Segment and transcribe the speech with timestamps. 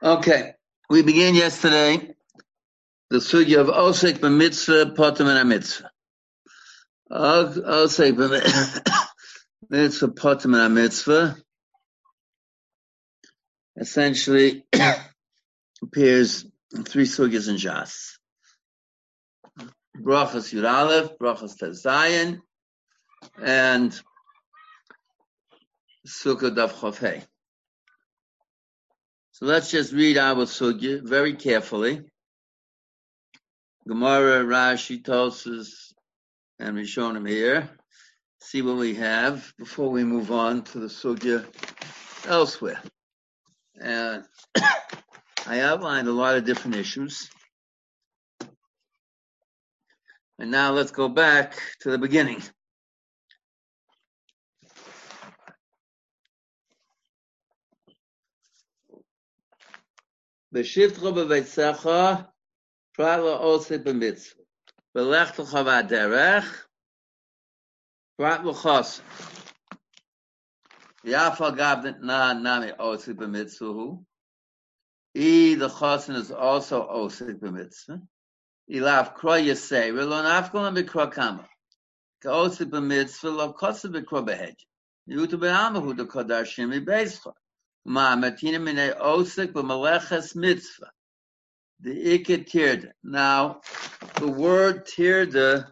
[0.00, 0.52] Okay,
[0.88, 2.14] we began yesterday
[3.10, 5.90] the sugya of Osek b'mitzvah, potem and mitzvah.
[7.10, 8.12] Osek
[9.72, 11.36] b'mitzvah, potem and mitzvah
[13.76, 14.64] essentially
[15.82, 18.20] appears in three sugyas in Jas.
[19.96, 22.40] Brachas Yud Aleph, Brachas Tezayin,
[23.42, 24.00] and
[26.06, 27.26] Sukkah Daf Chofei.
[29.38, 32.02] So let's just read our sugya very carefully.
[33.86, 35.92] Gemara, Rashi, Tosus,
[36.58, 37.70] and Rishonim here.
[38.40, 41.46] See what we have before we move on to the sugya
[42.26, 42.80] elsewhere.
[43.80, 44.24] And
[45.46, 47.30] I outlined a lot of different issues.
[50.40, 52.42] And now let's go back to the beginning.
[60.54, 62.26] B'shivtcha b'veitzecha,
[62.94, 64.46] prat la'osik b'mitzvah.
[64.94, 66.48] B'lech t'cha v'aderech,
[68.16, 69.00] prat l'chos.
[71.04, 74.02] Yafa gab na nami osik b'mitzvah.
[75.14, 78.00] E, the chosin is also osik b'mitzvah.
[78.70, 81.46] Ilav kroy yasei, relon afkolam b'kro kama.
[82.22, 84.56] Ka osik b'mitzvah, lo kosa b'kro b'hej.
[85.08, 87.32] Yutu b'amahu de kodashim b'beizcha.
[91.80, 92.90] The ikit tirda.
[93.04, 93.60] Now,
[94.16, 95.66] the word tirda, uh,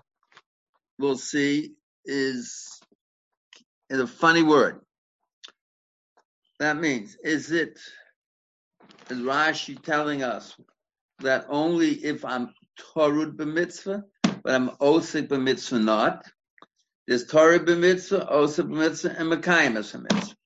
[0.98, 2.64] we'll see, is,
[3.90, 4.80] is a funny word.
[6.60, 7.78] That means, is it,
[9.10, 10.56] is Rashi telling us
[11.20, 12.54] that only if I'm
[12.94, 16.24] Torud b'mitzvah, but I'm Osik b'mitzvah not?
[17.06, 20.36] There's Torah b'mitzvah, Osik b'mitzvah, and Mekayim as a mitzvah.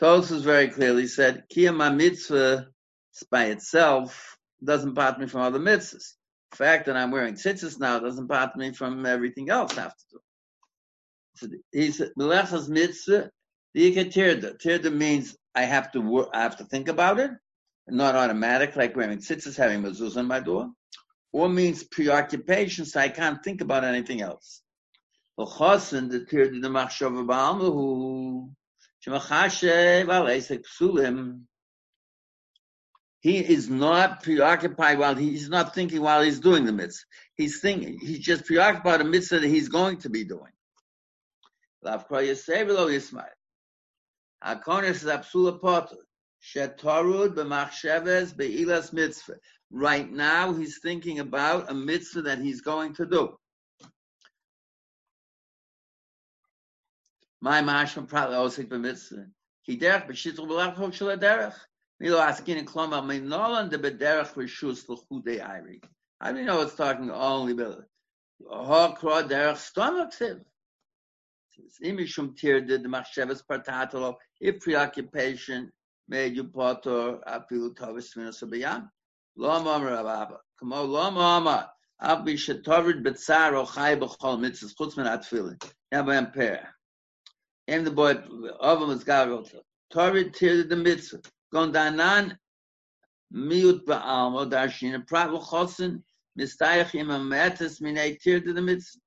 [0.00, 2.68] Tosus very clearly said, Kiyama mitzvah
[3.30, 6.14] by itself doesn't part me from other mitzvahs.
[6.52, 9.96] The fact that I'm wearing tzitzis now doesn't part me from everything else I have
[9.96, 10.18] to do.
[11.34, 13.30] So he said, Melechas mitzvah,
[13.74, 14.58] the tirda.
[14.58, 17.32] Tirda means I have to work, I have to think about it,
[17.86, 20.70] not automatic, like wearing tzitzis, having mezuzah on my door,
[21.32, 24.62] or means preoccupation, so I can't think about anything else.
[25.36, 28.50] The chosin, the tirda, the machshava ba'almahu,
[33.22, 37.04] he is not preoccupied while he's not thinking while he's doing the mitzvah.
[37.34, 40.52] He's thinking, he's just preoccupied with the mitzvah that he's going to be doing.
[49.72, 53.36] Right now, he's thinking about a mitzvah that he's going to do.
[57.42, 59.26] My mashma probably osik b'mitzvah.
[59.64, 61.54] Ki derech b'shitr b'lach hok shel derech.
[61.98, 65.82] Milo askin in kloma meinolan de b'derech rishus l'chudei ayri.
[66.20, 67.84] How do you know it's talking only about
[68.50, 70.44] ha kra derech stomach siv?
[71.82, 74.16] Imishum tir did the machshavas partatolo.
[74.38, 75.70] If preoccupation
[76.08, 78.90] made you potter apilu tavis minas abayam.
[79.36, 80.40] Lo mamar ababa.
[80.58, 81.68] Kamo lo mamar.
[82.00, 84.68] Ab b'shetovid b'tzar o chay b'chol mitzvah.
[84.74, 85.62] Chutz min atfilin.
[85.92, 86.68] Yabayam per.
[87.70, 89.48] And the boy him is God
[89.92, 91.22] Torah tir the mitzvah.
[91.54, 92.36] Gondanan
[93.32, 96.02] miut ba'almo darshin prat v'chosin
[96.36, 98.98] mistayach im ametes minei tir the mitzvah.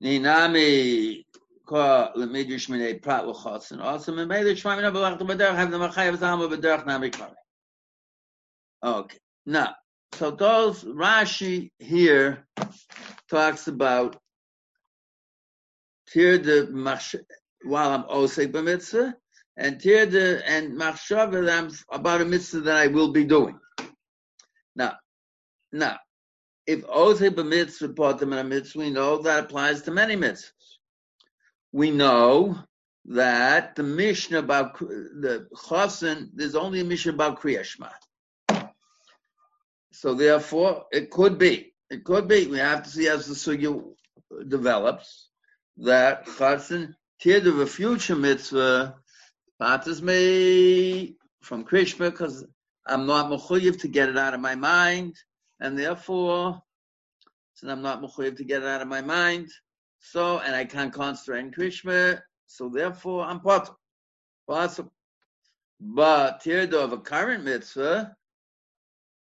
[0.00, 1.24] Ninami
[1.66, 3.80] ko lemidish minei prat v'chosin.
[3.80, 7.34] Also shmai minah b'lach b'derech have the machayev zalmo b'derech nami kare.
[8.84, 9.18] Okay.
[9.46, 9.74] Now,
[10.12, 12.46] so those Rashi here
[13.28, 14.16] talks about
[16.12, 17.24] tir the
[17.64, 19.14] while I'm osek b'mitzvah,
[19.56, 23.58] and tir the and machshava that I'm about a mitzvah that I will be doing.
[24.76, 24.96] Now,
[25.72, 25.98] now,
[26.66, 30.50] if osek b'mitzvah potem and a mitzvah, we know that applies to many mitzvahs.
[31.72, 32.58] We know
[33.06, 37.90] that the Mishnah about the Chosin, there's only a Mishnah about Kriyashma.
[39.92, 41.72] So therefore, it could be.
[41.90, 42.46] It could be.
[42.46, 43.82] We have to see as the sugya
[44.48, 45.30] develops
[45.82, 48.94] that Chatzin tiered of a future mitzvah
[49.60, 52.44] patas me from Krishma because
[52.86, 55.16] I'm not mechuyev to get it out of my mind,
[55.60, 56.62] and therefore,
[57.54, 59.48] since I'm not mechuyev to get it out of my mind,
[59.98, 63.78] so and I can't concentrate in Krishma, so therefore I'm possible.
[64.48, 64.92] Possible.
[65.80, 68.16] But tiered of a current mitzvah,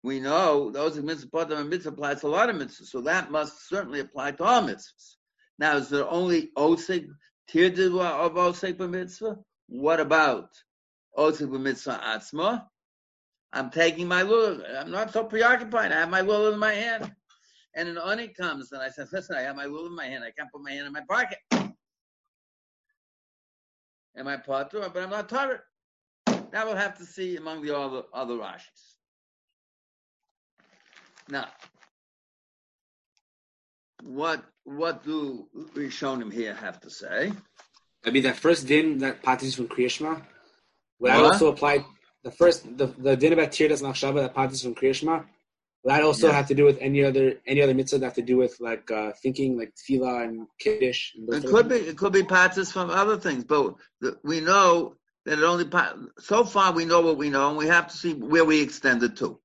[0.02, 3.68] we know those mitzvah and mitzvah applies to a lot of mitzvahs, so that must
[3.68, 5.16] certainly apply to all mitzvahs.
[5.62, 7.06] Now, is there only osik
[7.48, 9.38] tirdua of osik mitzvah?
[9.68, 10.48] What about
[11.16, 12.66] osik b'mitzvah atzma.
[13.52, 14.64] I'm taking my lulav.
[14.76, 15.92] I'm not so preoccupied.
[15.92, 17.14] I have my lulav in my hand.
[17.76, 20.24] And an oni comes and I said, listen, I have my lulav in my hand.
[20.24, 21.38] I can't put my hand in my pocket.
[24.16, 24.90] Am I potter?
[24.92, 25.60] But I'm not tired.
[26.26, 28.96] That we'll have to see among the other other Rashis.
[31.28, 31.46] Now,
[34.02, 37.32] what what do Rishonim here have to say?
[38.04, 40.22] I mean, that first din that patis from Kriyashma,
[41.00, 41.32] would that What?
[41.34, 41.84] also apply?
[42.24, 45.24] The first, the, the din about Tirdas Machshava that patis from Kriyashma,
[45.84, 46.36] would that also Yes.
[46.36, 48.90] have to do with any other any other mitzvah that have to do with like
[48.90, 51.14] uh, thinking, like tefillah and kiddush?
[51.14, 54.96] And It could be it could be patches from other things, but the, we know
[55.26, 55.66] that it only
[56.18, 59.02] so far we know what we know, and we have to see where we extend
[59.04, 59.38] it to.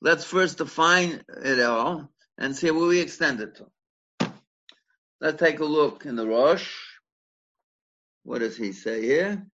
[0.00, 4.30] Let's first define it all and see where we extend it to.
[5.20, 6.70] Let's take a look in the Rosh.
[8.24, 9.46] What does he say here?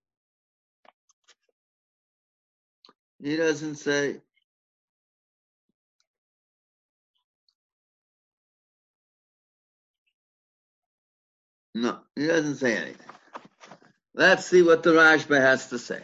[3.21, 4.21] He doesn't say.
[11.73, 13.07] No, he doesn't say anything.
[14.13, 16.01] Let's see what the Rashba has to say.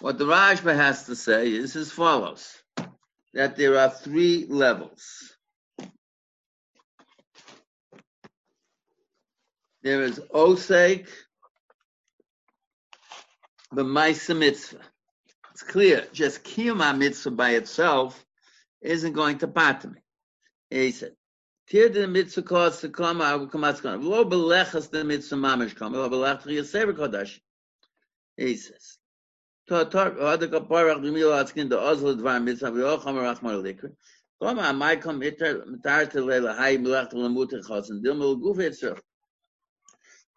[0.00, 2.62] What the Rashba has to say is as follows:
[3.34, 5.36] that there are three levels.
[9.82, 11.08] There is Osek,
[13.72, 14.80] the Maisa Mitzvah.
[15.52, 18.24] It's clear, just Kiyuma Mitzvah by itself
[18.80, 20.00] isn't going to pater me.
[20.70, 21.14] He said,
[21.70, 24.02] Tir mitzvah cause to come out of Kamatzkan.
[24.02, 25.92] Lo belechas the mitzvah mamish come.
[25.92, 27.38] Lo belech to Yisrael Kodash.
[28.38, 28.98] He says,
[29.66, 33.92] To tar other kaparach the mil atzkin the ozl dvar mitzvah vi ocham rachmar likr.
[34.42, 39.00] Come my come itar mitar to leila hay melech to chos and dilmel guf etzrach.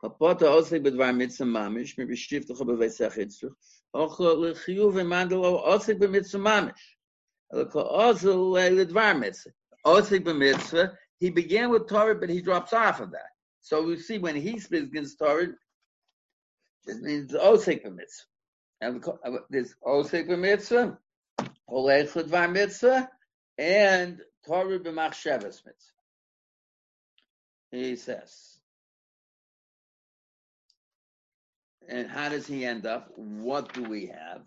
[0.04, 2.04] Bedvar mitzvah mamish mi.
[3.94, 4.18] Och
[8.60, 9.48] mamish.
[9.84, 10.92] Dvar mitzvah.
[11.20, 13.30] He began with Torah, but he drops off of that.
[13.62, 15.50] So we see when he speaks against Torah,
[16.88, 18.26] it means Osik b'mitzvah.
[18.82, 20.98] And uh, there's Osik b'mitzvah,
[21.70, 23.08] Olech l'dvar mitzvah,
[23.60, 25.76] and Torah b'machshavas mitzvah.
[27.70, 28.51] He says.
[31.88, 33.10] and how does he end up?
[33.16, 34.44] What do we have?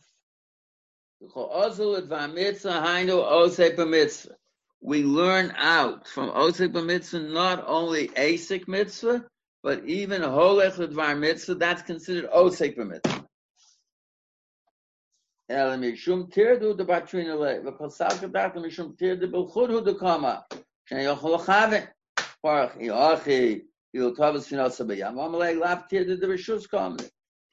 [4.80, 9.24] We learn out from Osek mitzvah not only Asik mitzvah,
[9.62, 13.24] but even Holech Advar mitzvah, that's considered Osek mitzvah.
[15.48, 15.54] He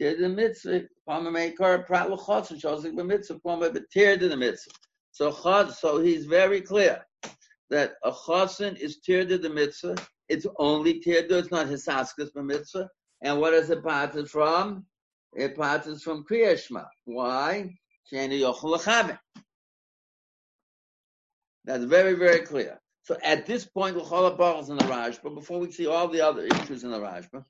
[0.01, 4.71] tear the mitzvah, Pama Meikar, Prat L'chotz, and Shosik B'mitzvah, Pama B'tear to the mitzvah.
[5.11, 7.05] So chotz, so he's very clear
[7.69, 12.35] that a chosin is tear to the mitzvah, it's only tear to, it's not Hisaskas
[12.35, 12.89] mitzvah.
[13.21, 14.85] and what is it parted from?
[15.33, 16.87] It part parted from Kriyashma.
[17.05, 17.75] Why?
[18.11, 19.17] Shani Yochel
[21.65, 22.81] That's very, very clear.
[23.03, 26.43] So at this point, L'chol is in the Rashba, before we see all the other
[26.43, 27.45] issues in the Rashba,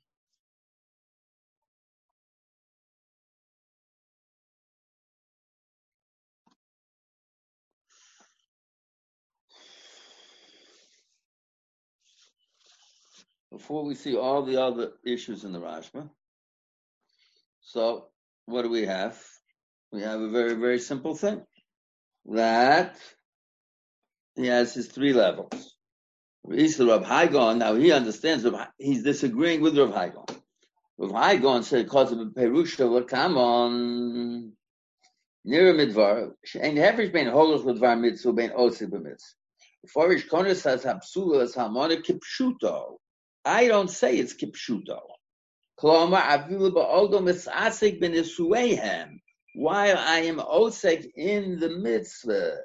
[13.52, 16.08] before we see all the other issues in the Rashba,
[17.60, 18.08] so
[18.46, 19.22] what do we have?
[19.92, 21.42] We have a very, very simple thing.
[22.26, 22.96] That
[24.34, 25.76] he has his three levels.
[26.44, 28.44] The Rav Hai Gaon, now he understands,
[28.78, 30.24] he's disagreeing with Rav Hai Gaon.
[30.98, 34.52] Rav Hai Gaon said, because of Perusha, well, come on,
[35.44, 39.34] near midvar, and hefresh bein holach midvar mitzvah, bein osir b'mitzvah.
[39.82, 42.98] Before Ish Kona says, hapsula is harmonic kipshuto.
[43.44, 45.00] I don't say it's kipshuto.
[45.78, 46.48] Kloma
[48.00, 49.20] b'nisuehem.
[49.54, 52.58] While I am osek in the mitzvah.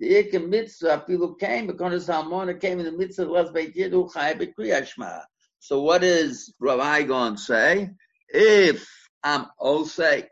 [0.00, 5.22] The Ikka mitzvah afilu came because harmonic came in the mitzvah was beitidu chai b'kriyashma.
[5.60, 7.90] So what does Rav Igon say?
[8.28, 8.86] If
[9.22, 10.28] I'm osek,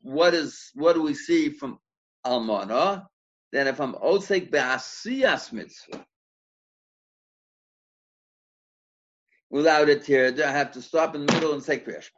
[0.00, 1.78] what is what do we see from
[2.26, 3.06] Almana?
[3.52, 6.04] Then if I'm osek be'asiyas mitzvah,
[9.50, 12.10] without a tear, I have to stop in the middle and say Kriyash.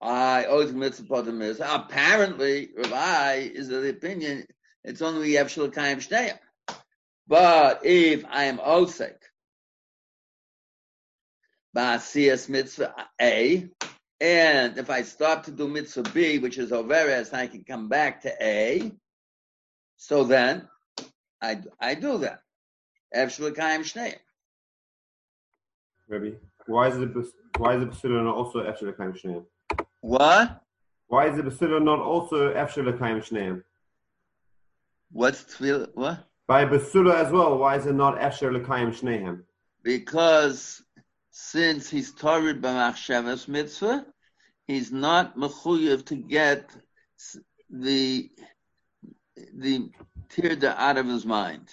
[0.00, 4.46] I always mitzvah apparently Rav is of the opinion
[4.86, 6.38] it's only we have shulakayim shnei.
[7.26, 9.16] But if I am osek
[11.76, 13.68] ba'asiyas mitzvah a
[14.20, 18.22] And if I stop to do mitzvah B, which is overes, I can come back
[18.22, 18.92] to A.
[19.96, 20.68] So then
[21.42, 22.38] I, I do that.
[23.14, 24.14] Efshel Kaim Shnei.
[26.08, 26.36] Rebbe,
[26.66, 29.44] why is the why is the basila not also after the kaim shneim?
[30.00, 30.62] What?
[31.08, 33.62] Why is the basila not also after the kaim shneim?
[35.10, 35.88] What's tefillah?
[35.94, 36.26] What?
[36.46, 39.42] By basula as well, why is it not after the kaim shneim?
[39.82, 40.82] Because
[41.30, 44.06] since he's Torah b'machshavas mitzvah,
[44.66, 46.70] he's not mechuyev to get
[47.68, 48.30] the
[49.54, 49.90] the
[50.28, 51.68] tirda out of his mind.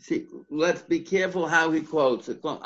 [0.00, 2.40] See, let's be careful how he quotes it.
[2.42, 2.58] So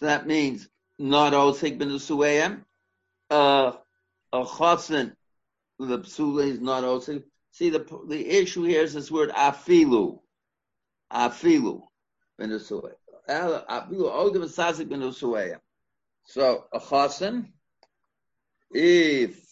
[0.00, 0.68] that means
[0.98, 2.64] not osik ben usuayim.
[3.30, 3.72] Uh,
[4.32, 5.16] a chosin,
[5.78, 7.24] the psula is not osik.
[7.50, 10.20] See, the the issue here is this word afilu.
[11.12, 11.82] Afilu
[12.38, 12.50] ben.
[13.28, 15.58] Afilu o the misasik ben usuayim.
[16.24, 17.48] So a chosin,
[18.70, 19.47] if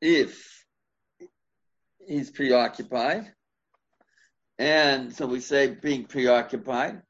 [0.00, 0.64] if
[2.06, 3.32] he's preoccupied,
[4.58, 7.02] and so we say being preoccupied,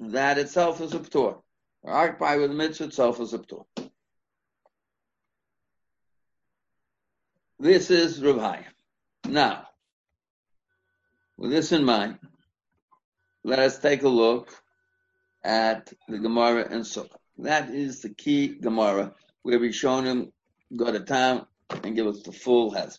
[0.00, 1.40] that itself is a ptor.
[1.84, 3.64] Occupied with the mitzvah itself is a ptor.
[7.58, 8.64] This is Rav.
[9.26, 9.66] Now,
[11.36, 12.18] with this in mind,
[13.44, 14.50] let us take a look
[15.42, 17.16] at the Gemara and Sukkah.
[17.38, 20.32] That is the key Gemara where we shown him
[20.76, 21.46] go to town
[21.84, 22.98] and give us the full hezbollah.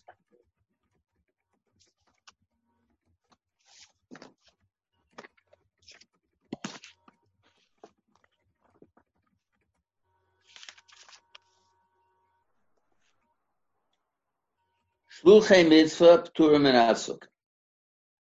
[15.24, 17.22] Shluchei mitzvah pturim and asuk.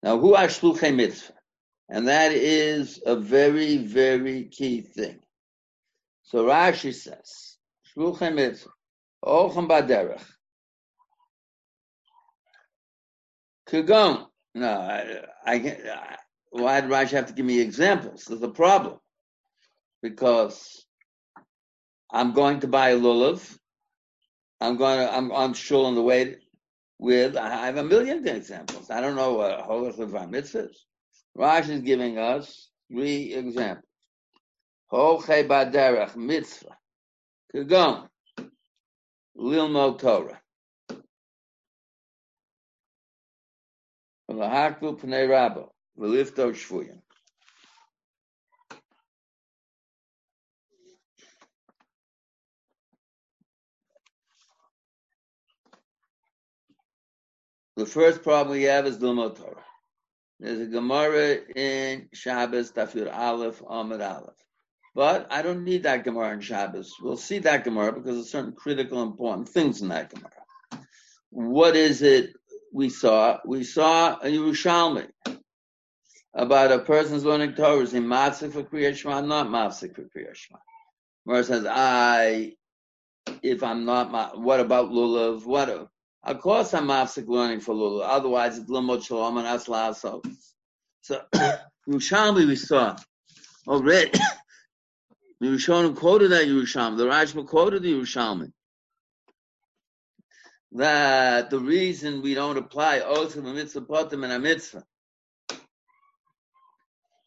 [0.04, 1.34] Now, who are shluchei mitzvah?
[1.90, 5.20] And that is a very, very key thing.
[6.24, 7.58] So Rashi says,
[7.96, 8.70] shluchei mitzvah,
[9.26, 10.24] ochem baderech.
[13.68, 14.26] Kagon.
[14.54, 16.16] No, I, I, can't- I,
[16.52, 18.26] why did Rashi have to give me examples?
[18.26, 19.00] There's a problem.
[20.02, 20.86] Because
[22.12, 23.58] I'm going to buy a lulav.
[24.62, 26.38] I'm going to, I'm on shul on the way
[26.98, 28.90] with, I have a million examples.
[28.90, 30.76] I don't know what Holach Levar mitzvahs.
[31.38, 33.84] Rashi is giving us three examples.
[34.94, 36.78] Holchei baderech mitzvah.
[37.54, 38.08] Kagon.
[39.38, 40.42] Lilmo Torah.
[44.30, 45.70] V'lahakvu pnei rabo.
[46.00, 47.02] V'lifto shvuyin.
[57.78, 59.66] The first problem we have is Lilmo Torah.
[60.40, 64.45] There's a Gemara in Shabbos, Tafir Aleph, Ahmed Aleph.
[64.96, 66.96] But I don't need that Gemara in Shabbos.
[67.02, 70.32] We'll see that Gemara because there's certain critical, important things in that Gemara.
[71.32, 72.34] What is it
[72.72, 73.40] we saw?
[73.46, 75.10] We saw a Yerushalmi
[76.34, 77.82] about a person's learning Torah.
[77.82, 79.20] Is he matzik for Kriyat Shema?
[79.20, 80.60] Not matzik for Kriyat Shema.
[81.28, 82.54] Gemara says, I,
[83.44, 85.46] if I'm not, what about Lulav?
[85.46, 85.90] What?
[86.24, 88.06] Of course I'm mafsik learning for Lulav.
[88.06, 90.22] Otherwise it's Limot Shalom and Asla So,
[91.02, 91.22] so
[91.90, 92.96] Yerushalmi we saw
[93.68, 94.18] already.
[95.44, 96.98] Yerushalmi quoted that Yerushalmi.
[96.98, 98.52] The Rashba quoted the Yerushalmi.
[100.74, 104.84] That the reason we don't apply oath of a mitzvah potem and a mitzvah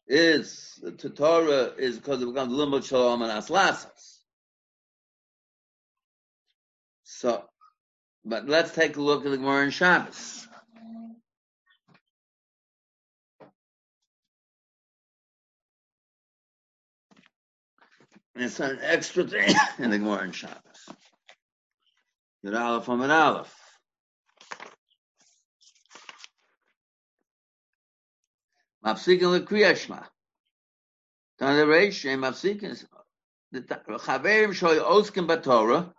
[0.06, 4.18] is to Torah is because it becomes limud shalom and aslasas.
[7.04, 7.44] So,
[8.24, 10.47] but let's take a look at the Gemara in Shabbos.
[18.38, 20.88] And it's an extra thing in the Gemara in Shabbos.
[22.46, 23.52] Yud Aleph Amid Aleph.
[28.86, 30.06] Mapsikin l'kriya shma.
[31.40, 32.80] Tan the reish, em mapsikin.
[33.52, 35.92] Chaverim shoy oskin b'Torah.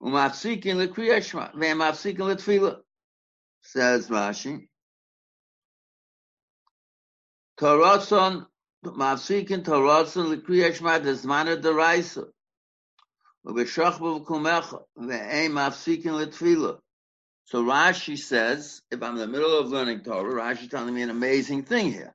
[0.00, 1.52] Umapsikin l'kriya shma.
[1.52, 2.80] Ve'em mapsikin l'tfila.
[3.62, 4.68] Says Rashi.
[8.84, 12.26] Toratzon l'kriya shma desmana deraisa.
[13.46, 14.82] U'b'shach b'v'kumecha.
[14.98, 16.78] Ve'em mapsikin l'tfila.
[17.46, 21.10] So Rashi says, if I'm in the middle of learning Torah, Rashi telling me an
[21.10, 22.14] amazing thing here.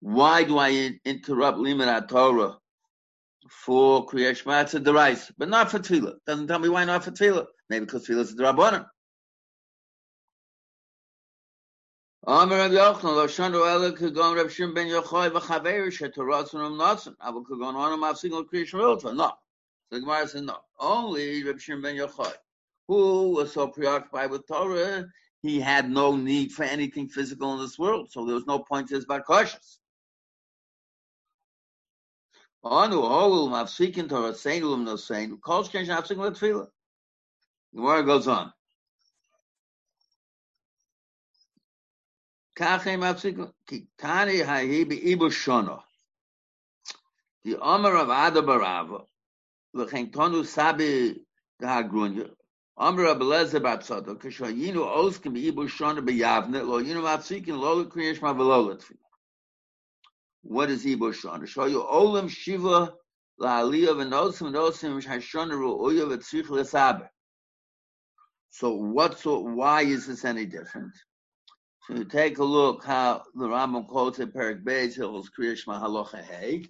[0.00, 2.58] Why do I in- interrupt Limud Torah
[3.48, 6.16] for Kriyash a derais, but not for Tefillah.
[6.26, 7.46] Doesn't tell me why not for Tefillah.
[7.68, 8.86] Maybe because Tefillah is the Rabbanim.
[12.26, 17.16] Amar Rav Yochanan, lo shanu ela kagon Rav Shimon ben Yochai v'chaver shetoratzon am natzon.
[17.18, 19.14] Aval kagon anam afsing al kriyish miltva.
[19.14, 19.32] No.
[19.90, 20.58] The Gemara says no.
[20.78, 22.32] Only Rav Shimon ben Yochai,
[22.88, 25.06] who was so preoccupied with Torah,
[25.42, 28.88] he had no need for anything physical in this world, so there was no point
[28.88, 29.78] to his bar cautious.
[32.64, 35.38] Anu holul mafsikin Torah sein ulum no sein.
[35.40, 36.66] Kol shkein shnafsik l'tfila.
[37.72, 38.52] The Gemara goes on.
[42.58, 42.66] The
[47.60, 49.06] Omer of Ada Barava,
[49.76, 51.24] v'chein tonu sabi
[51.62, 52.34] da'agrunya,
[52.76, 58.20] Omer of Belezer bat Soto, k'shoyinu oskim be'ibu shono be'yavne, lo yinu mafsikin lo l'kriyesh
[58.20, 59.06] ma v'lo l'tfila.
[60.42, 61.46] What is Ibu Shana?
[61.46, 62.92] Show you Olam Shiva
[63.40, 67.08] La'aliyah v'nosim v'nosim Hashana Ru'oya v'tzrich l'saber.
[68.50, 70.96] So what's why is this any different?
[71.88, 76.66] So take a look how the Rambam quotes in Perik Beis Hilchos Kriyash Mahalocha Hey.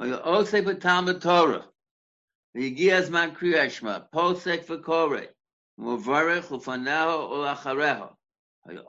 [0.00, 1.64] Osek b'Talmud Torah,
[2.56, 5.28] v'yigi azman kriyashma, posek v'korei,
[5.80, 8.10] muvarech ufaneho ulachareho,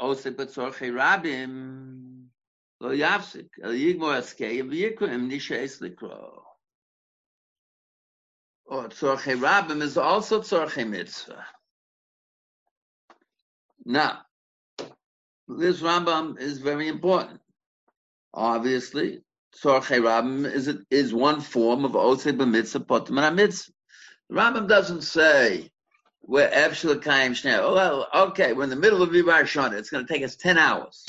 [0.02, 2.07] osek b'tzorchei rabim,
[2.80, 6.44] lo yafsik el yigmor askei v'yikrim nisheis likro.
[8.66, 11.46] Or tzorchei rabbim is also tzorchei mitzvah.
[13.86, 14.20] Now,
[15.48, 17.40] this Rambam is very important.
[18.34, 19.22] Obviously,
[19.56, 23.72] tzorchei rabbim is is one form of osei b'mitzvah potem and mitzvah.
[24.30, 25.72] The Rambam doesn't say
[26.22, 27.58] we're absolutely kaim shnei.
[27.60, 29.74] Oh, well, okay, we're in the middle of Yivar Shana.
[29.80, 31.06] It's going to take us ten hours.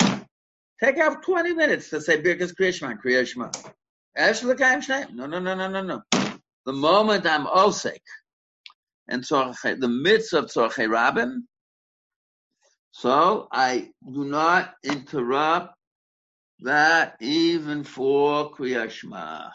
[0.81, 5.13] Take out twenty minutes to say Birkas Kriyashma, Kriyashma.
[5.13, 6.01] No, no, no, no, no, no.
[6.65, 7.99] The moment I'm Osek
[9.07, 11.41] and the mitzvah of Tzorchei Rabbim,
[12.91, 15.75] so I do not interrupt
[16.61, 19.51] that even for Kriyashma.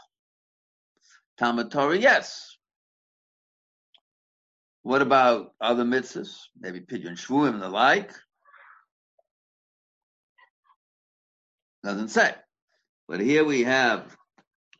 [1.39, 2.57] Talmud Torah, yes.
[4.83, 6.37] What about other mitzvahs?
[6.61, 8.13] Maybe Pidyon Shvuim and the like?
[11.85, 12.35] Doesn't say.
[13.07, 14.17] But here we have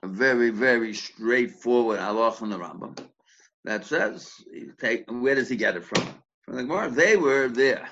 [0.03, 2.99] a very, very straightforward halach from the Rambam
[3.65, 4.33] that says,
[4.81, 6.09] take, where does he get it from?
[6.43, 6.91] From the Gemara.
[6.91, 7.89] They were there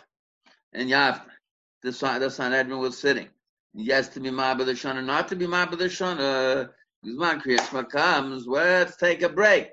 [0.72, 1.22] in Yavna.
[1.82, 3.28] The, the Sanhedrin was sitting
[3.74, 6.70] yes to be the Shana, not to be the Shana.
[7.04, 9.72] Guzman Kriyashma comes, let's take a break.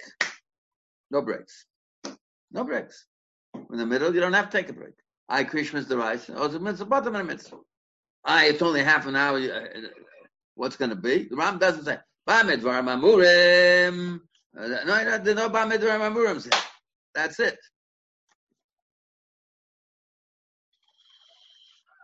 [1.12, 1.66] No breaks.
[2.52, 3.06] No breaks.
[3.54, 4.96] In the middle, you don't have to take a break.
[5.28, 6.30] I Krishma's the rice.
[6.34, 7.58] Oh, it's mitzvah, bottom and a mitzvah.
[8.24, 9.38] I, it's only half an hour.
[9.38, 9.88] Uh,
[10.56, 11.28] what's going to be?
[11.30, 11.98] The Ram doesn't say.
[12.28, 12.58] Uh, no,
[14.56, 16.54] no Mamurim.
[17.16, 17.58] That's it.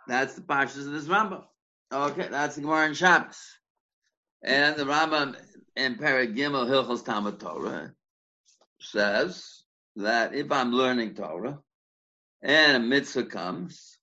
[0.08, 1.44] That's the parshas of this Rambam.
[1.92, 3.40] Okay, that's the Gemara in Shabbos.
[4.44, 5.36] And the Rambam
[5.76, 7.94] in Paragimel Hilchos Talmud Torah
[8.80, 9.64] says
[9.96, 11.60] that if I'm learning Torah
[12.42, 13.95] and a mitzvah comes,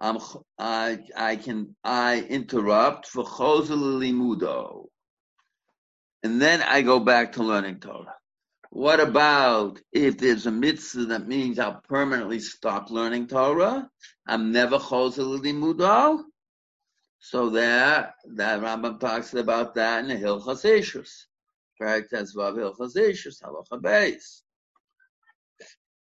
[0.00, 0.18] I'm,
[0.58, 4.86] I, I can I interrupt for limudo,
[6.22, 8.14] and then I go back to learning Torah.
[8.70, 13.90] What about if there's a mitzvah that means I'll permanently stop learning Torah?
[14.26, 16.22] I'm never limudo.
[17.18, 21.26] So there, that Rambam talks about that in the Hilchas Ishus.
[21.76, 22.08] Correct?
[22.10, 24.40] That's Vav Hilchas Ishus, Halacha Beis.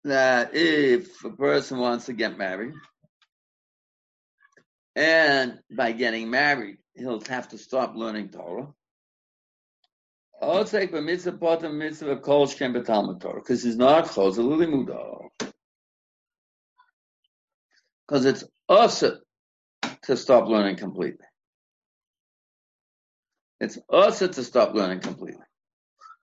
[0.05, 2.73] That if a person wants to get married,
[4.95, 8.67] and by getting married, he'll have to stop learning Torah.
[10.39, 10.71] Because
[13.63, 15.29] he's not chozel.
[18.07, 19.19] Because it's also
[20.03, 21.25] to stop learning completely.
[23.59, 25.45] It's also to stop learning completely.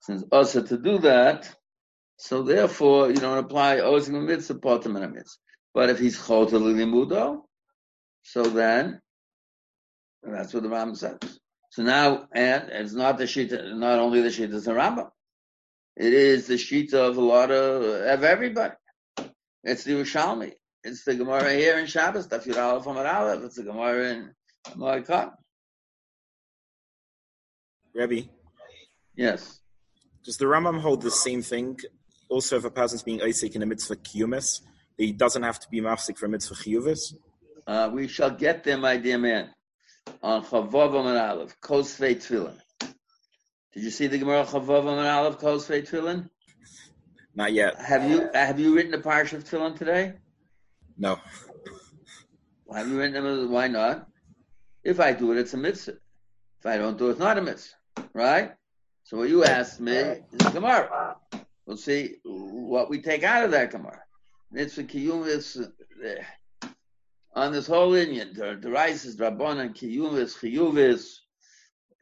[0.02, 1.50] Since also to do that,
[2.18, 5.40] so therefore you don't apply ozim mitzvah potem and a mitzvah.
[5.72, 7.44] But if he's chotel limudo,
[8.22, 9.00] so then
[10.22, 11.18] that's what the Rambam says.
[11.70, 15.10] So now, and it's not the shita, not only the shita of the Rambam,
[15.96, 18.74] it is the shita of a lot of of everybody.
[19.62, 20.52] It's the Ushalmi.
[20.82, 23.44] It's the Gemara here in Shabbos, Daf Yud from Aleph.
[23.44, 24.34] It's the Gemara in
[24.76, 25.32] Moed
[27.94, 28.28] Rebbe.
[29.14, 29.60] Yes.
[30.24, 31.78] Does the Rambam hold the same thing?
[32.28, 34.60] Also, if a person's being Isaac in a mitzvah kiyumis,
[34.96, 37.14] he doesn't have to be mafsik for a mitzvah chiyuvis?
[37.70, 39.48] Uh, we shall get there, my dear man,
[40.24, 42.58] on Chavav and Aleph, Kosvei Tefillin.
[43.72, 46.28] Did you see the Gemara Chavav and Aleph Kosvei Tefillin?
[47.32, 47.80] Not yet.
[47.80, 50.14] Have you have you written a parsha of Tefillin today?
[50.98, 51.20] No.
[52.64, 53.52] Why have you written them?
[53.52, 54.08] Why not?
[54.82, 55.98] If I do it, it's a mitzvah.
[56.58, 57.76] If I don't do it, it's not a mitzvah,
[58.14, 58.52] right?
[59.04, 61.18] So what you asked me is Gemara.
[61.66, 64.02] We'll see what we take out of that Gemara.
[64.50, 66.14] Mitzvah kiyum is uh,
[67.34, 68.32] on this whole Indian.
[68.34, 71.16] The, the rice is Rabbanan kiyum is chiyuvis.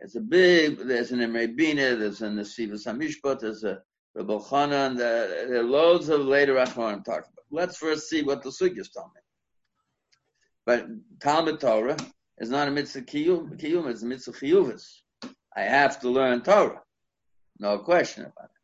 [0.00, 0.78] It's a big.
[0.78, 1.96] There's an Emre Bina.
[1.96, 3.40] There's an Nesivas Hamishpat.
[3.40, 3.80] There's a
[4.14, 4.96] Rebbe Chanan.
[4.96, 7.44] There, there are loads of later Achronim talking about.
[7.50, 9.20] Let's first see what the Sugyas tell me.
[10.66, 10.86] But
[11.20, 11.96] Talmud Torah
[12.38, 14.84] is not a mitzvah kiyum, kiyum it's a mitzvah chiyuvis.
[15.56, 16.82] I have to learn Torah.
[17.58, 18.57] No question about it.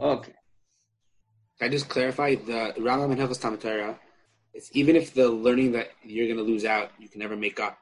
[0.00, 0.32] Okay.
[1.58, 3.98] Can I just clarify the Rambam and Hilchos Talmud Torah?
[4.54, 7.58] It's even if the learning that you're going to lose out, you can never make
[7.58, 7.78] up.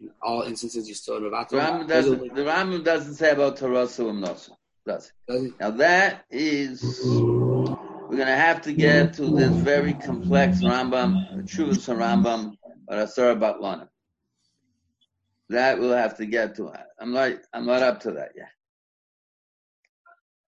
[0.00, 3.56] In all instances, you still have about The Rambam doesn't, the Rambam doesn't say about
[3.56, 4.50] Torah Sulam Nosa.
[4.86, 5.52] Does it?
[5.60, 11.88] Now that is, we're going to have to get to this very complex Rambam, Chuvas
[11.94, 13.88] Rambam, but Asara Batlana.
[15.48, 16.72] That we'll have to get to.
[16.98, 18.48] I'm not, I'm not up to that yet.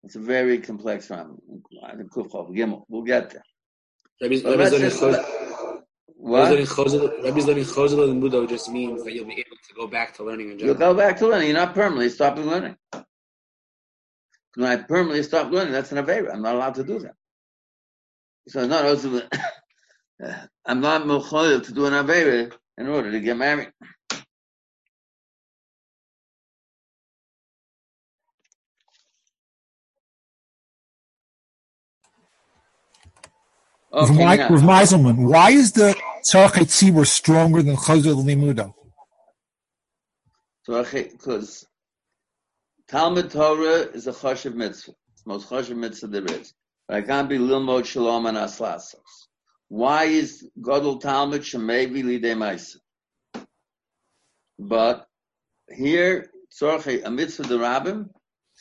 [0.06, 1.40] It's a very complex Rambam.
[1.84, 2.84] I think Kufchov Gimel.
[2.88, 3.42] We'll get there.
[4.22, 5.26] Rabbi's Rabbi's learning just- Chos-
[6.20, 9.88] learning Chosel- Rabbi's learning Chosel and Mudo just means that you'll be able to go
[9.88, 11.48] back to learning in You'll go back to learning.
[11.48, 12.76] You're not permanently stopping learning.
[14.54, 16.32] When I permanently stop learning, that's an Avera.
[16.32, 17.14] I'm not allowed to do that.
[18.46, 19.22] So it's not also,
[20.64, 23.72] I'm not Mechoyev to do an Avera in order to get married.
[33.92, 34.50] Okay, Mi- now.
[34.50, 35.94] with Meiselman, why is the
[36.24, 38.74] Tzarchet Tzibur stronger than Chazal Limudo?
[40.66, 41.64] because
[42.88, 44.92] Talmud Torah is a choshev mitzvah.
[45.12, 46.52] It's the most choshev mitzvah there is.
[46.88, 48.96] But I can't be lilmod shalom and aslasos.
[49.68, 52.76] Why is Godel Talmud shemevi lidei ma'isa?
[54.58, 55.06] But
[55.68, 58.08] here, tzorchei a mitzvah de rabbim,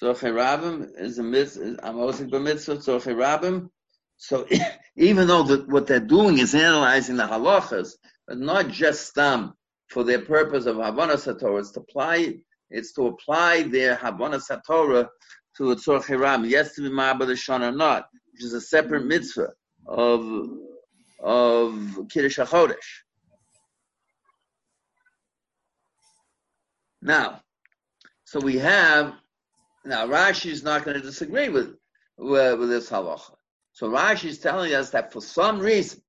[0.01, 1.77] tzorchei rabbim is a mitzvah.
[1.83, 3.69] I'm osik b'mitzvah tzorchei rabbim.
[4.17, 4.47] So
[4.95, 7.93] even though the, what they're doing is analyzing the halachas,
[8.27, 9.53] but not just stam
[9.89, 12.35] for their purpose of Havana Satorah, it's to apply,
[12.69, 15.07] it's to apply their Havana Satorah
[15.57, 19.51] to a Tzorchei Ram, yes to be Ma'abad or not, which is a separate mitzvah
[19.85, 20.49] of,
[21.21, 22.75] of Kiddush HaChodesh.
[27.01, 27.41] Now,
[28.23, 29.13] so we have,
[29.85, 31.75] now Rashi is not going to disagree with,
[32.17, 33.35] with, with this halacha.
[33.75, 36.01] So Rashi is telling us that for some reason,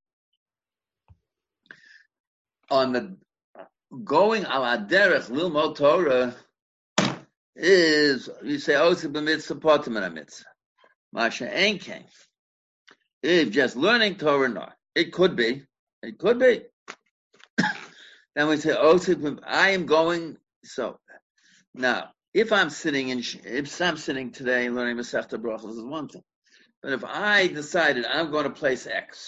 [2.71, 3.17] on the
[4.05, 6.33] going al derech lilmod Torah
[7.57, 10.45] is you say oh, osib b'mitzvah potim in a mitzvah.
[11.11, 12.05] Masha came.
[13.21, 15.63] If just learning Torah or not, it could be.
[16.01, 16.61] It could be.
[18.35, 19.15] then we say oh, osib.
[19.15, 20.37] b'm- I am going.
[20.63, 20.99] So
[21.75, 26.23] now, if I'm sitting in, if I'm sitting today learning Masechta Brachos is one thing.
[26.87, 29.27] But if I decided I'm going to place X,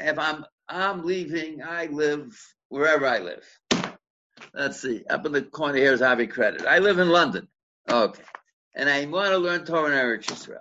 [0.00, 2.36] if I'm I'm leaving, I live
[2.70, 3.46] wherever I live.
[4.52, 6.66] Let's see, up in the corner here is Avi Credit.
[6.66, 7.46] I live in London.
[7.88, 8.20] Okay.
[8.74, 10.58] And I want to learn Torah and Eretz Yisrael.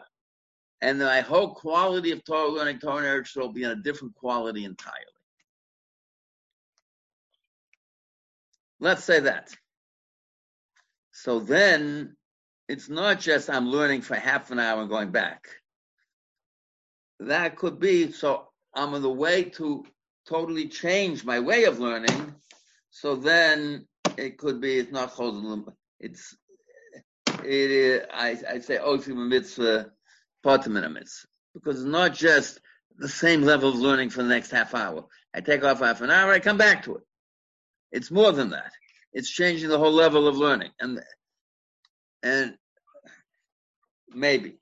[0.80, 3.76] And my whole quality of Torah learning Torah and Eretz Yisrael will be in a
[3.76, 5.00] different quality entirely.
[8.80, 9.56] Let's say that.
[11.14, 12.16] So then
[12.70, 15.48] it's not just I'm learning for half an hour and going back.
[17.20, 19.86] That could be so I'm on the way to
[20.28, 22.36] totally change my way of learning.
[22.90, 25.66] So then it could be it's not chosen.
[26.00, 26.36] It's
[27.44, 29.92] it is, I I say oh, osim mitzvah
[30.46, 32.60] potim in a mitzvah because it's not just
[32.98, 35.06] the same level of learning for the next half hour.
[35.34, 37.04] I take off half an hour, I come back to it.
[37.92, 38.72] It's more than that.
[39.14, 41.00] It's changing the whole level of learning, and
[42.24, 42.58] and
[44.10, 44.58] maybe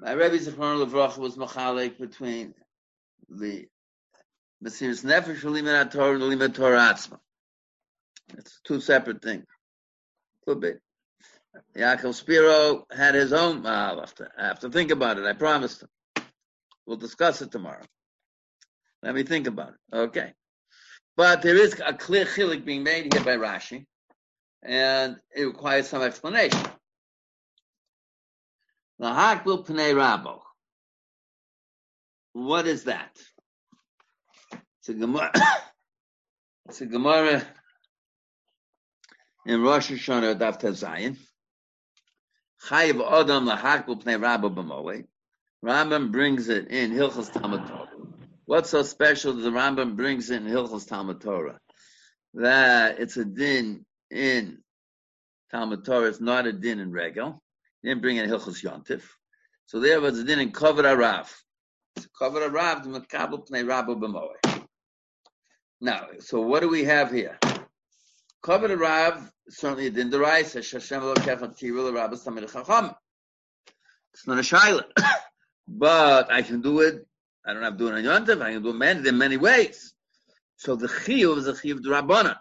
[0.00, 2.54] my Rebbe Zichron Levracha was machalik between
[3.28, 3.66] the
[4.64, 7.18] Mesiris Nefesh Limit Torah and Limit Torah Atzma.
[8.36, 9.46] It's two separate things.
[10.46, 10.72] Could be.
[11.76, 14.28] Yaakov Spiro had his own uh, mahalach.
[14.38, 15.24] I have to think about it.
[15.24, 15.88] I promised him.
[16.86, 17.82] We'll discuss it tomorrow.
[19.02, 19.96] Let me think about it.
[19.96, 20.32] Okay.
[21.16, 23.86] But there is a clear chilik being made here by Rashi,
[24.62, 26.60] and it requires some explanation.
[29.00, 30.40] Lahakbul Pnei Rabo.
[32.32, 33.16] What is that?
[34.80, 35.32] It's a Gemara.
[36.68, 37.42] it's a Gemara
[39.46, 41.16] in Rosh Hashanah Daf Tezayin.
[42.66, 45.06] Chayiv Adam Lahakbul Pnei Rabo B'Moed.
[45.64, 47.88] Rambam brings it in Hilchos Talmud Torah.
[48.46, 51.58] What's so special that the Rambam brings it in Hilchos Talmud Torah?
[52.34, 54.58] That it's a din in
[55.50, 57.42] Talmud Torah, it's not a din in Regel.
[57.82, 59.02] He didn't bring in Hilchos Yontif.
[59.66, 61.32] So there was a din in Kavod Arav.
[62.20, 64.64] Kavod Arav, the Makabel Pnei Rabo B'Moed.
[65.80, 67.38] Now, so what do we have here?
[68.42, 72.94] Kavod Arav, certainly a din derais, Hashem lo kefan tirul Arav Samir Chacham.
[74.12, 74.84] It's not a shaila.
[75.68, 77.06] but I can do it.
[77.46, 78.42] I don't have to do it on Yontif.
[78.42, 79.94] I can do it many, in many ways.
[80.56, 82.38] So the chiyuv is a chiyuv drabana.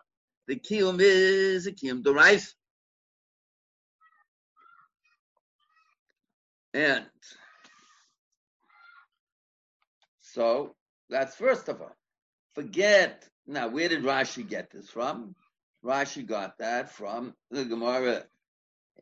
[0.47, 2.53] The kiyum is a kiyum derais.
[6.77, 7.05] And
[10.21, 10.75] so
[11.09, 11.95] that's first of all.
[12.53, 13.67] Forget now.
[13.69, 15.33] Where did Rashi get this from?
[15.83, 18.25] Rashi got that from the Gemara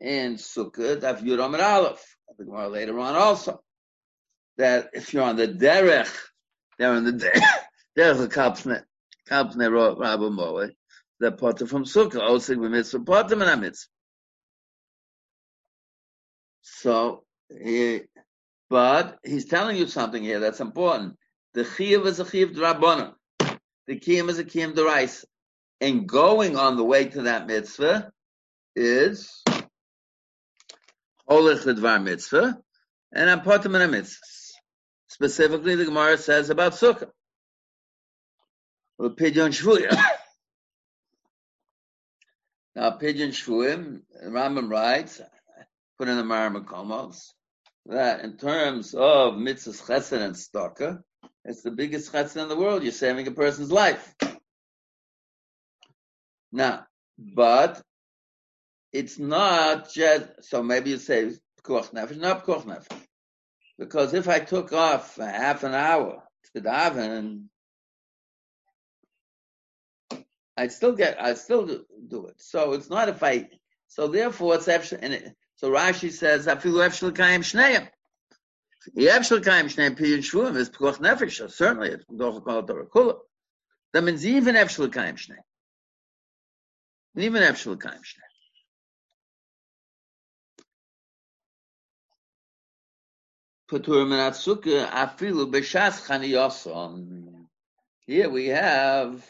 [0.00, 2.16] in Sukkot of Yuram and Aleph.
[2.38, 3.60] The Gemara later on also
[4.56, 6.16] that if you're on the derech,
[6.78, 7.12] they're on the
[7.98, 8.84] derech of Kapsne
[9.28, 10.70] Kapsne Rabbi Moe,
[11.20, 13.90] the potter from Sukkot also with mitzvah potter and mitzvah.
[16.62, 18.02] So he,
[18.68, 21.16] but he's telling you something here that's important.
[21.54, 23.14] The chiyuv is a chiyuv drabonim.
[23.86, 25.24] The kiyum is a kiyum derais.
[25.80, 28.10] And going on the way to that mitzvah
[28.74, 29.42] is
[31.28, 32.58] holich ledvar mitzvah
[33.12, 34.26] and apotim and mitzvah.
[35.08, 37.08] Specifically, the Gemara says about sukkah.
[39.00, 39.52] Pidyon
[42.74, 45.20] now, pidyon shvuyim, Rambam writes,
[45.98, 47.32] put in the Maramakomos,
[47.88, 51.02] that in terms of mitzvahs chesed and stalker,
[51.44, 52.82] it's the biggest chesed in the world.
[52.82, 54.14] You're saving a person's life.
[56.52, 56.86] Now,
[57.18, 57.82] but
[58.92, 63.00] it's not just, so maybe you say, pekuach nefesh, not pekuach nefesh.
[63.78, 66.22] Because if I took off half an hour
[66.54, 67.44] to daven,
[70.56, 72.36] I'd still get, I'd still do, do it.
[72.38, 73.48] So it's not if I,
[73.88, 75.34] so therefore it's actually.
[75.56, 77.88] So Rashi says, afilu efshel kayim shneim.
[78.96, 83.16] Efshel kayim shneim piyun shvuim is pekuach nefesh, certainly it's pekuach kol Torah kula.
[83.92, 85.44] That means even efshel kayim shneim.
[87.16, 88.26] Even efshel kayim shneim.
[93.68, 97.46] Paturim and Atsuka afilu b'shas chaniyoson.
[98.00, 99.26] Here we have,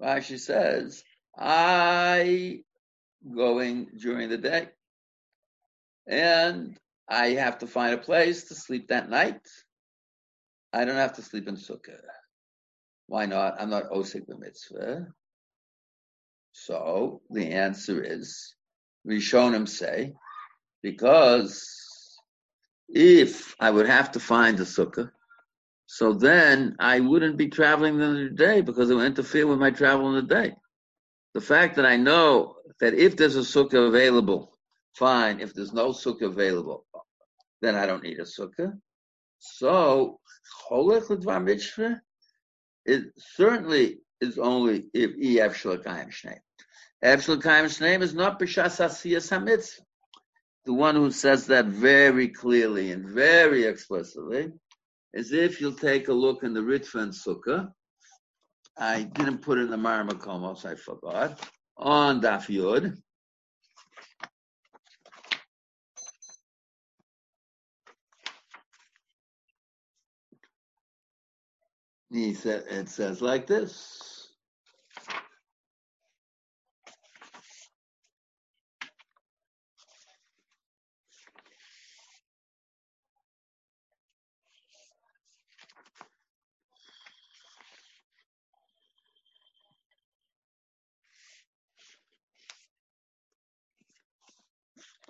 [0.00, 1.04] Rashi says,
[1.38, 2.64] I
[3.32, 4.68] going during the day.
[6.06, 9.40] And I have to find a place to sleep that night.
[10.72, 12.00] I don't have to sleep in Sukkah.
[13.06, 13.60] Why not?
[13.60, 15.06] I'm not Osik mitzvah.
[16.52, 18.54] So the answer is,
[19.06, 20.14] Rishonim say,
[20.82, 22.18] because
[22.88, 25.10] if I would have to find a sukkah,
[25.86, 29.70] so then I wouldn't be traveling the other day because it would interfere with my
[29.70, 30.54] travel in the day.
[31.34, 34.55] The fact that I know that if there's a sukkah available,
[34.96, 35.40] fine.
[35.40, 36.86] If there's no sukkah available,
[37.62, 38.72] then I don't need a sukkah.
[39.38, 40.20] So,
[40.68, 42.00] cholech l'dvar mitzvah,
[42.84, 46.40] it certainly is only if ef shalakayim shneim.
[47.02, 49.80] Ef shalakayim shneim is not b'shas asiyas hamitzvah.
[50.66, 54.50] The one who says that very clearly and very explicitly
[55.14, 57.70] is if you'll take a look in the Ritva and Sukkah.
[58.76, 61.40] I didn't put in the Maramakomos, I forgot.
[61.76, 62.98] On Daf Yud.
[72.16, 74.30] He said, it says like this.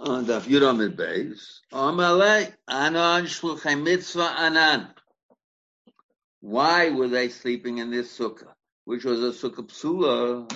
[0.01, 1.61] On Daf Yud Beis.
[1.73, 4.89] Amalei Anan Shluchei Mitzvah Anan.
[6.47, 8.53] Why were they sleeping in this sukkah,
[8.85, 10.49] which was a sukkah psula?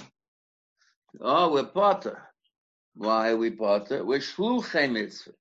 [1.20, 2.22] Oh, we're potter.
[2.94, 4.04] Why are we potter?
[4.04, 5.32] We're shluchei mitzvah.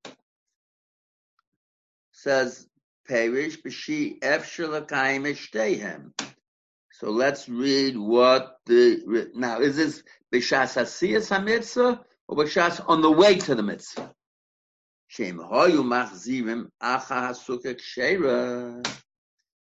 [2.14, 2.68] Says
[3.08, 6.20] Perish b'shi efshel akayim eshteihem.
[6.94, 10.02] So let's read what the now is this
[10.34, 14.12] b'shas asiyas hamitzvah or b'shas on the way to the mitzvah?
[15.10, 18.99] Shem hoyu machzirim acha hasuka kshera.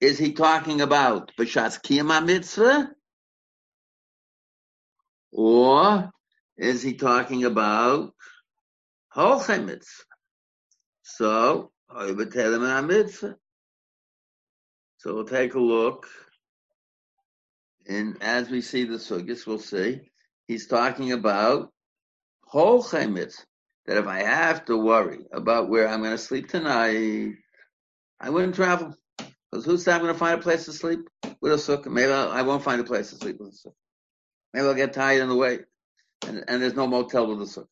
[0.00, 2.90] is he talking about B'Shas Kiyama Mitzvah?
[5.32, 6.10] Or
[6.56, 8.14] is he talking about
[9.14, 10.04] Holchem Mitzvah?
[11.02, 13.36] So, Hoy B'Telim, Mitzvah.
[14.98, 16.06] So we'll take a look.
[17.88, 20.10] And as we see the sugis, we'll see
[20.46, 21.72] he's talking about
[22.44, 23.44] whole chemitz.
[23.86, 27.34] That if I have to worry about where I'm going to sleep tonight,
[28.20, 28.94] I wouldn't travel.
[29.50, 31.00] Because who said I'm going to find a place to sleep
[31.40, 31.86] with a sukkah?
[31.86, 33.74] Maybe I'll, I won't find a place to sleep with a sukkah.
[34.54, 35.60] Maybe I'll get tired on the way,
[36.26, 37.66] and, and there's no motel with a sukkah.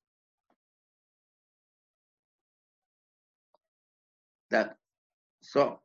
[4.50, 4.76] That
[5.42, 5.80] so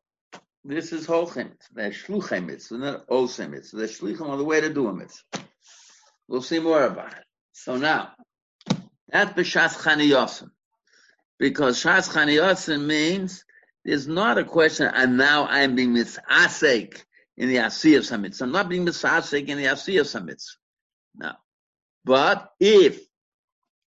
[0.64, 1.68] this is Holchemitz.
[1.74, 3.70] They're Shluchemitz, they're not Osemitz.
[3.70, 5.44] They're Shluchim on the way to do a mitzvah.
[6.26, 7.24] We'll see more about it.
[7.52, 8.12] So now,
[9.08, 10.50] that's B'Shas Chaniyosim.
[11.38, 13.44] Because Shas Chaniyosim means
[13.84, 17.02] there's not a question, and now I'm being mitzasek
[17.36, 18.40] in the Asiyah Samitz.
[18.40, 20.56] I'm not being mitzasek in the Asiyah Samitz.
[21.16, 21.32] No.
[22.04, 23.00] But if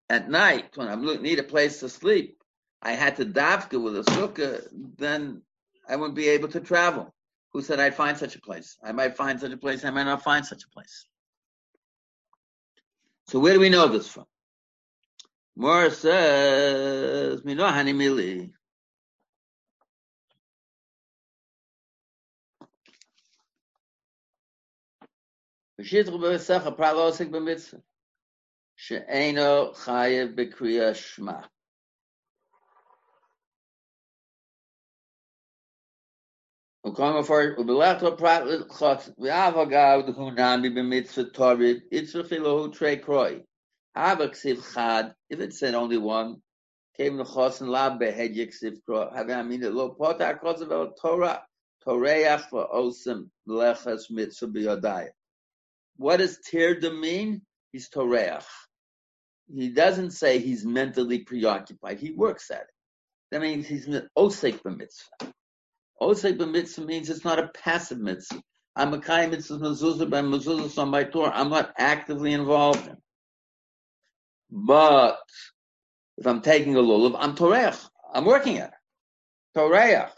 [0.08, 2.38] at night, when I need a place to sleep,
[2.82, 4.66] I had to dafka with a sukkah,
[4.98, 5.42] then
[5.88, 7.12] I wouldn't be able to travel.
[7.52, 8.76] Who said I'd find such a place?
[8.84, 11.06] I might find such a place, I might not find such a place.
[13.28, 14.26] So where do we know this from?
[15.56, 17.66] Mora says, Mino
[25.75, 25.81] Hanimili.
[25.81, 27.79] ושיתרו במסך הפרל עוסק במצווה,
[28.75, 31.41] שאינו חייב בקריאה שמע.
[36.83, 41.79] Und kommen wir vor, und belegt auf Prat, Chotz, wie Avagav, du Hunami, b'mitzvah Torah,
[41.91, 43.45] Itzvah Chilohu Trei Kroi.
[43.93, 46.41] Aber Ksiv Chad, if it said only one,
[46.97, 50.99] came the Chotz and Lab behead Yiksiv Kroi, have I mean, lo pota Chotz of
[50.99, 51.45] Torah,
[51.85, 52.67] Toreach for
[55.96, 57.42] What does Tirda mean?
[57.72, 58.44] He's Toreach.
[59.54, 61.98] He doesn't say he's mentally preoccupied.
[61.98, 62.66] He works at it.
[63.30, 65.32] That means he's Osek b'mitzvah.
[66.00, 68.42] Osek b'mitzvah means it's not a passive mitzvah.
[68.74, 71.32] I'm a kai mitzvah mezuzah by mezuzah on my Torah.
[71.34, 72.96] I'm not actively involved in.
[74.50, 75.18] But
[76.18, 77.88] if I'm taking a lulav, I'm torech.
[78.12, 78.74] I'm working at it.
[79.58, 80.10] Toreach.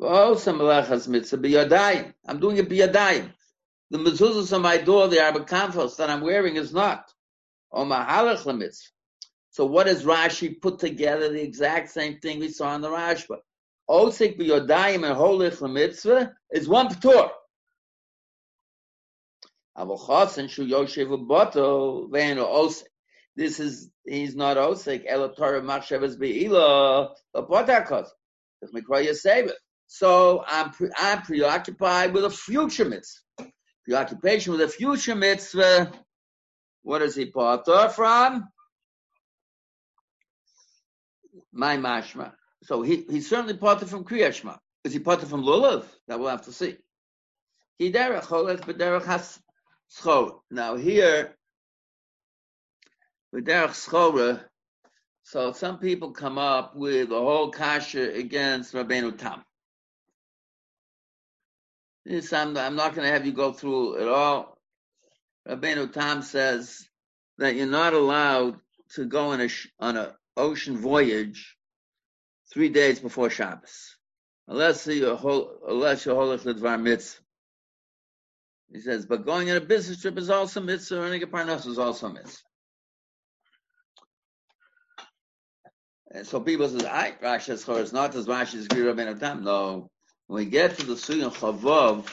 [0.00, 3.32] Oh, I'm doing it biyadayim.
[3.90, 7.10] The mezuzahs on my door, the arbakanfos that I'm wearing is not.
[7.72, 8.92] Oh, or mahalach mitzvah.
[9.50, 11.30] So what does Rashi put together?
[11.30, 13.38] The exact same thing we saw in the Rashba.
[13.88, 17.30] Osik b'yodayim and holich mitzvah is one p'tur.
[19.76, 22.84] Avochasen shu yoshev ubato ve'enu osik.
[23.36, 27.14] This is, he's not osik, ela Torah machshavas be'ila,
[29.04, 29.52] yasevit.
[29.86, 33.50] So I'm, pre- I'm preoccupied with a future mitzvah.
[33.88, 35.90] Preoccupation with a future mitzvah.
[36.82, 38.46] What is he potter from?
[41.52, 42.34] My mashma.
[42.64, 44.58] So he, he's certainly parted from Kriyashma.
[44.84, 45.86] Is he parted from Lulav?
[46.06, 46.76] That we'll have to see.
[50.50, 51.34] Now here,
[55.22, 59.42] so some people come up with a whole kasha against Rabbeinu Tam.
[62.04, 64.58] This I'm, I'm not going to have you go through it all.
[65.46, 66.88] Rabbeinu Tam says
[67.38, 68.56] that you're not allowed
[68.94, 71.56] to go on a on a ocean voyage
[72.52, 73.96] three days before Shabbos,
[74.46, 75.18] unless you're
[75.68, 77.20] unless you're holich ledvar mitzvah.
[78.72, 81.78] He says, but going on a business trip is also mitzvah, and a parnas is
[81.78, 82.42] also mitzvah.
[86.10, 89.44] And so people say, I Rashi's chor is not as Rashi's Gira Ben Tam.
[89.44, 89.90] No,
[90.28, 92.06] when we get to the Suyan Chavav,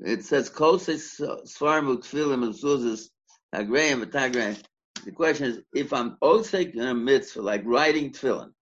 [0.00, 3.08] it says Kosei Svarmu Tfilim and Zuzis
[3.54, 4.62] Agrayim V'Tagrayim.
[5.04, 8.52] The question is, if I'm osek in a mitzvah, like writing tefillin,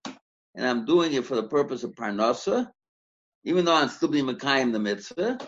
[0.54, 2.68] and I'm doing it for the purpose of parnasa,
[3.44, 5.38] even though I'm still being Makayim the mitzvah,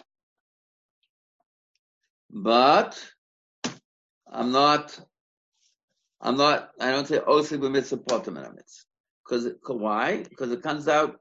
[2.30, 3.02] but
[4.30, 5.00] I'm not,
[6.20, 8.84] I'm not, I don't say oh, osik b'mitzvah potem in a mitzvah.
[9.24, 10.24] Because why?
[10.28, 11.20] Because it comes out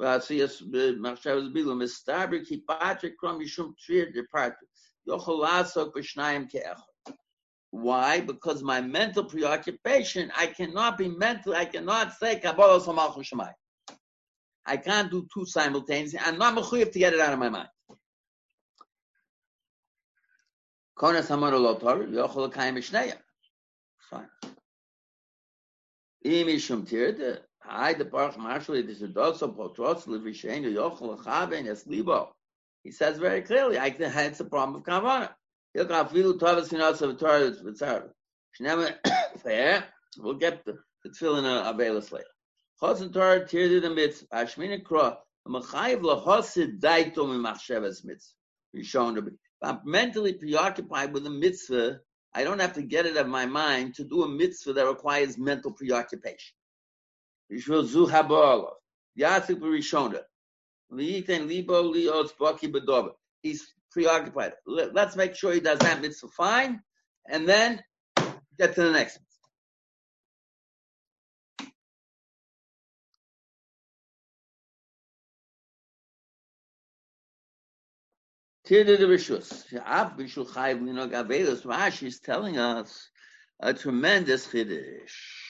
[0.00, 0.62] ועשייס
[1.02, 4.66] machshavas be'ila מסתבר כי פטריק קרום משום טריר דפרטו
[5.06, 6.92] יכול לעסוק בשניים כאחד
[7.72, 8.20] why?
[8.20, 13.52] Because my mental preoccupation, I cannot be mental, I cannot say Kabbalah Samalchum Shemai.
[14.64, 16.20] I can't do two simultaneously.
[16.22, 17.68] I'm not mechuyev to get it out of my mind.
[20.96, 23.18] Konas Hamar Lo Torah, Yochel Kayim Mishnayim.
[24.10, 24.28] Fine.
[26.24, 31.21] Im Ishum Tirde, Hai de Baruch Marshal, it is a dog so potros, Levishen, Yochel
[31.21, 32.33] Chaven, Es Libo.
[32.83, 35.31] He says very clearly, I can, it's a problem of Kavanah.
[35.75, 38.09] Look, afilu tovas finas of Torah v'tzar.
[38.57, 38.95] Shnema
[39.43, 39.83] fair.
[40.17, 42.25] We'll get the the tefillin uh, availus later.
[42.81, 44.23] Chosin Torah tirdi the mitz.
[44.33, 45.17] Ashmina kro.
[45.47, 48.31] Mechayiv lahosid daito mimachshavas mitz.
[48.71, 49.31] You're shown to be.
[49.61, 51.99] I'm mentally preoccupied with a mitzvah.
[52.33, 54.87] I don't have to get it out of my mind to do a mitzvah that
[54.87, 56.53] requires mental preoccupation.
[57.51, 60.21] B'rishona.
[60.91, 61.93] Liiten libo
[62.39, 63.11] baki bedova.
[63.41, 64.53] He's preoccupied.
[64.65, 66.81] Let- Let's make sure he does that mitzvah fine,
[67.29, 67.83] and then
[68.57, 69.19] get to the next.
[81.11, 81.63] Avedus.
[81.65, 83.09] Rashi is telling us
[83.61, 85.46] a tremendous chiddush.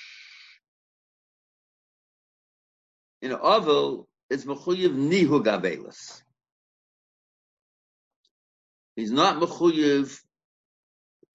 [3.28, 6.22] In Ovel, it's Mechuyev Nihug Avedus.
[8.96, 10.18] He's not Mechuyev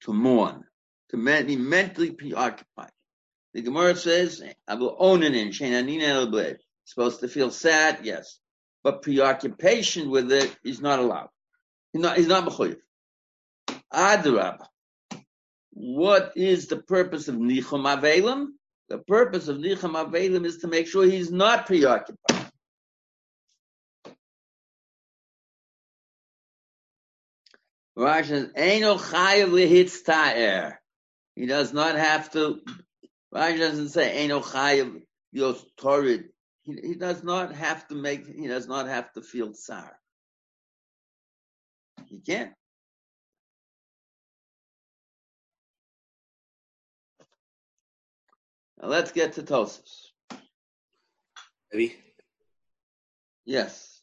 [0.04, 0.64] to mourn,
[1.10, 2.92] to be mentally preoccupied.
[3.52, 6.60] The Gemara says, I will own an in, Sheinanin el bled.
[6.86, 8.38] Supposed to feel sad, yes.
[8.82, 11.28] But preoccupation with it is not allowed.
[11.92, 12.78] He's not, he's not Mechuyev.
[13.92, 14.64] Adrab.
[15.74, 18.46] What is the purpose of Nichum Avelim?
[18.92, 22.50] The purpose of Nichum Avelim is to make sure he's not preoccupied.
[27.96, 28.50] Rashi.
[31.34, 32.60] He does not have to,
[33.34, 35.00] Rashi doesn't say, Eino chayav
[35.32, 35.64] yos.
[36.64, 39.88] He, he does not have to make, he does not have to feel sorry.
[42.08, 42.52] He can't.
[48.82, 50.08] Now let's get to Tosus.
[51.72, 51.96] Maybe.
[53.44, 54.00] Yes.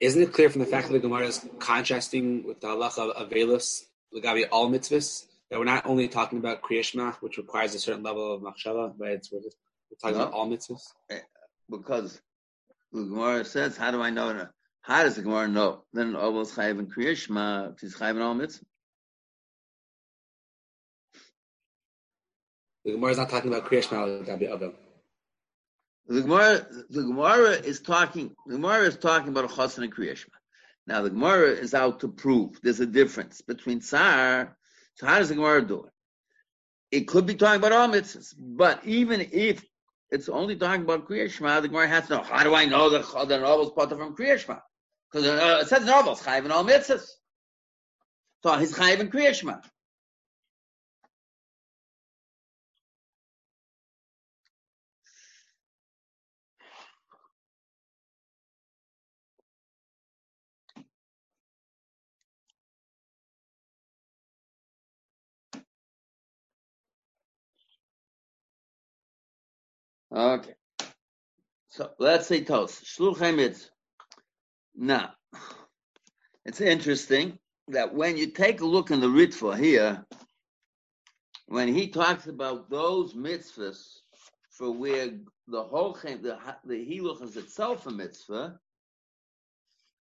[0.00, 3.28] Isn't it clear from the fact that the Gemara is contrasting with the halacha of
[3.28, 3.82] Avelus,
[4.14, 8.34] Lagabi all mitzvahs, that we're not only talking about Kriyashma, which requires a certain level
[8.34, 10.22] of machshava, but it's, we're, we're talking No.
[10.24, 10.80] about all mitzvahs?
[11.10, 11.18] Eh,
[11.68, 12.20] because
[12.92, 14.48] the Gemara says, how do I know?
[14.80, 15.84] How does the Gemara know?
[15.92, 18.64] Then almost chayiv and kriyishma, he's chayiv and all mitzvah.
[22.84, 24.72] The Gemara is not talking about Kriyashma, Lagabi Avel.
[26.10, 28.34] The Gemara, the Gemara is talking.
[28.46, 30.30] The Gemara is talking about a chassan and kriyishma.
[30.86, 34.56] Now the Gemara is out to prove there's a difference between tsar.
[34.94, 35.92] So how does the Gemara do it?
[36.90, 39.64] It could be talking about all mitzvahs, but even if
[40.10, 43.28] it's only talking about kriyishma, the Gemara has to know how do I know that
[43.28, 44.60] the novel's part from kriyishma?
[45.12, 47.06] Because uh, it says novels chayiv and all mitzvahs.
[48.42, 49.62] So he's chayiv and kriyishma.
[70.14, 70.54] Okay.
[71.68, 72.80] So let's say tos.
[72.80, 73.70] Shluchay mitzvah.
[74.76, 75.12] Now,
[76.44, 77.38] it's interesting
[77.68, 80.04] that when you take a look in the Ritva here,
[81.46, 84.00] when he talks about those mitzvahs
[84.50, 85.10] for where
[85.48, 88.58] the whole chem, the the hiluch is itself a mitzvah,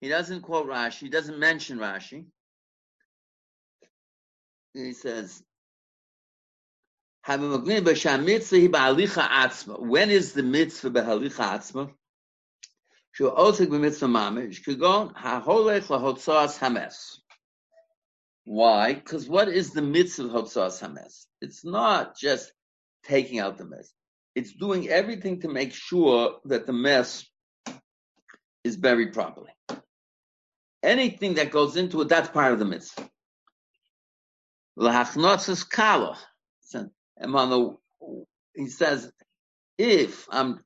[0.00, 1.00] he doesn't quote Rashi.
[1.00, 2.26] He doesn't mention Rashi.
[4.74, 5.42] He says,
[7.26, 7.58] when is
[10.32, 11.92] the mitzvah behalicha atzma?
[13.10, 14.62] She also mitzvah mamish.
[14.62, 17.20] Kugon haholech lahotzas hames.
[18.44, 18.94] Why?
[18.94, 21.26] Because what is the mitzvah hotzas hames?
[21.40, 22.52] It's not just
[23.04, 23.92] taking out the mess.
[24.36, 27.26] It's doing everything to make sure that the mess
[28.62, 29.50] is buried properly.
[30.84, 33.10] Anything that goes into it, that's part of the mitzvah.
[34.78, 36.16] Lahachnotzas kala.
[37.16, 37.76] And on the,
[38.54, 39.10] he says,
[39.78, 40.60] if I'm,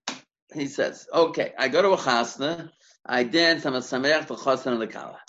[0.54, 2.70] he says, okay, I go to a chasna,
[3.04, 5.20] I dance, I'm a sameach to chasna the kala.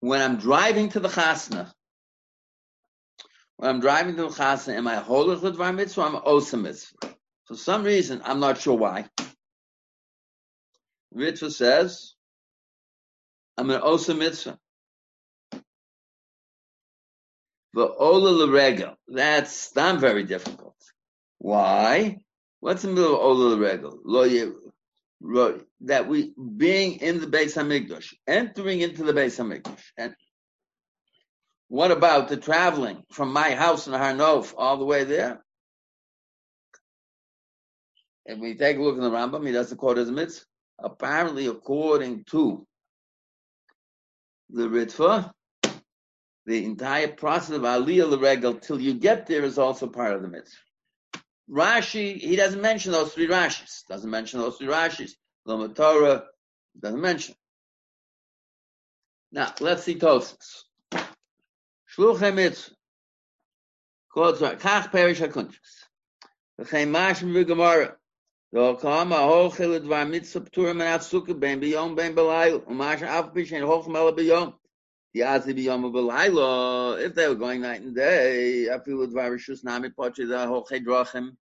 [0.00, 1.72] When I'm driving to the chasna,
[3.56, 6.56] when I'm driving to the chasna, am I holich l'dvar mitzvah or am I osa
[6.56, 7.14] mitzvah?
[7.44, 9.08] For some reason, I'm not sure why.
[11.12, 12.14] Mitzvah says,
[13.56, 14.58] I'm an osa mitzvah.
[17.76, 18.96] The ola l'regel.
[19.06, 20.76] That's not very difficult.
[21.36, 22.20] Why?
[22.60, 24.72] What's the middle of ola l'regel?
[25.82, 30.16] That we being in the Beis Hamikdash, entering into the Beis Hamikdash, and
[31.68, 35.44] what about the traveling from my house in Har Nof all the way there?
[38.24, 40.46] If we take a look in the Rambam, he doesn't quote as a mitzvah.
[40.78, 42.66] Apparently, according to
[44.48, 45.30] the Ritva,
[46.46, 50.28] the entire process of Aliyah L'Regel till you get there is also part of the
[50.28, 50.56] mitzvah.
[51.50, 53.84] Rashi, he doesn't mention those three Rashis.
[53.88, 55.12] Doesn't mention those three Rashis.
[55.44, 56.24] Lama Torah
[56.80, 57.34] doesn't mention.
[59.32, 60.62] Now, let's see Tosfos.
[61.96, 62.74] Shluchei mitzvah.
[64.16, 65.84] Kach perish hakuntres.
[66.60, 67.94] V'chein mashim v'gemara.
[68.52, 72.60] Lo kam a hochel dvar mitzvah p'turim and afsuka ben biyom ben belayl.
[72.66, 74.54] Umash af pishen hochem ela
[75.18, 81.36] If they were going night and day, afilu dvar rishus nami poche da hochei drachim.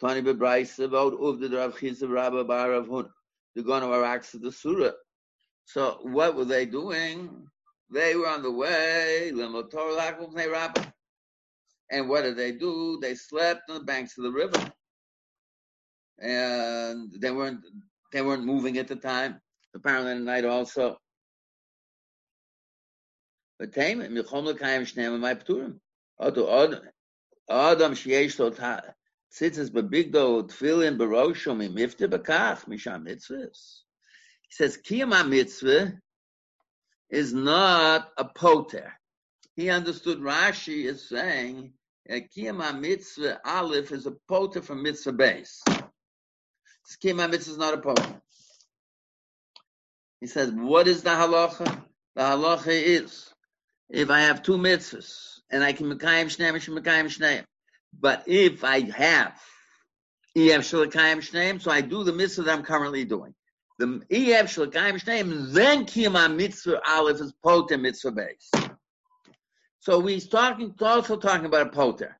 [0.00, 3.10] Tani bebraisa about uv the Rav Chizah Rabba Bar Rav Huna.
[3.54, 4.92] They're going to Iraq to the Surah.
[5.66, 7.46] So what were they doing?
[7.92, 10.90] They were on the way, Pnei Rabbah.
[11.90, 12.98] And what did they do?
[13.00, 14.72] They slept on the banks of the river.
[16.18, 17.60] And they weren't
[18.10, 19.40] they weren't moving at the time.
[19.74, 20.98] Apparently at night also.
[23.60, 23.66] He
[34.50, 35.92] says Kiyama Mitzvah
[37.10, 38.92] is not a poter.
[39.56, 41.72] He understood Rashi is saying
[42.10, 45.62] Kiyama Mitzvah Aleph is a poter from Mitzvah base.
[47.00, 48.20] Kiyama Mitzvah is not a poter.
[50.20, 51.84] He says, what is the halacha?
[52.16, 53.33] The halacha is,
[53.94, 57.44] if I have two mitzvahs, and I can Mekayim Shneim, Mekayim Shneim.
[57.98, 59.40] But if I have
[60.36, 63.34] EF Shalakayim Shneim, so I do the mitzvah that I'm currently doing.
[63.78, 68.50] The EF Shalakayim Shneim, then Kiyama Mitzvah Aleph is poter mitzvah base.
[69.78, 72.18] So he's talking, also talking about a poter.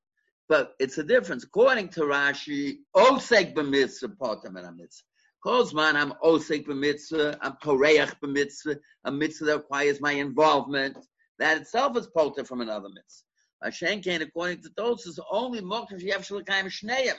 [0.49, 1.43] But it's a difference.
[1.43, 5.03] According to Rashi, Osek b'mitzvah poter mitzvah.
[5.45, 10.99] Kozman, I'm Osek b'mitzvah, I'm Toreach b'mitzvah, a mitzvah that requires my involvement.
[11.39, 13.25] That itself is poter from another mitzvah.
[13.63, 17.15] Hashem according to those, is only Moksha Sheyev Shalakayim Shneim.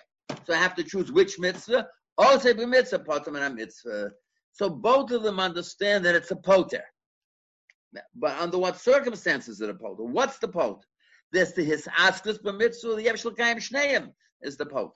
[0.46, 1.88] So I have to choose which mitzvah.
[2.20, 4.12] Osek b'mitzvah poter min mitzvah.
[4.52, 6.84] So both of them understand that it's a poter.
[8.16, 10.04] But under what circumstances is it a poter?
[10.04, 10.88] What's the poter?
[11.32, 14.94] There's the his askus b'mitzvah, the yev shlekayim shneim is the poter.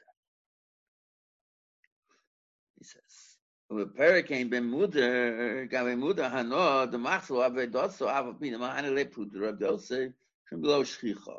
[2.78, 3.38] He says,
[3.72, 9.42] "U'perekein ben muder, gabe muder hano, the machzor ave dotso ave pina mahane le puter
[9.42, 10.12] Rav Yosef
[10.46, 11.38] from below shchicha."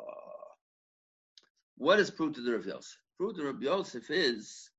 [1.75, 2.97] What is puter Rav Yosef?
[3.19, 4.69] Puter Rav Yosef is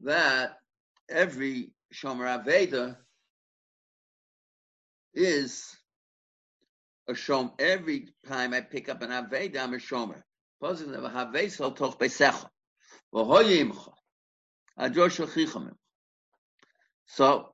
[0.00, 0.60] that
[1.08, 2.98] every shomer aveda
[5.14, 5.74] is
[7.08, 7.58] a shom.
[7.58, 10.22] Every time I pick up an aveda, I'm a shomer.
[10.60, 12.50] Positive of a havesel toch besecha.
[13.14, 13.94] V'hoyimcha.
[14.78, 15.77] Adrosh v'chichamim.
[17.08, 17.52] So,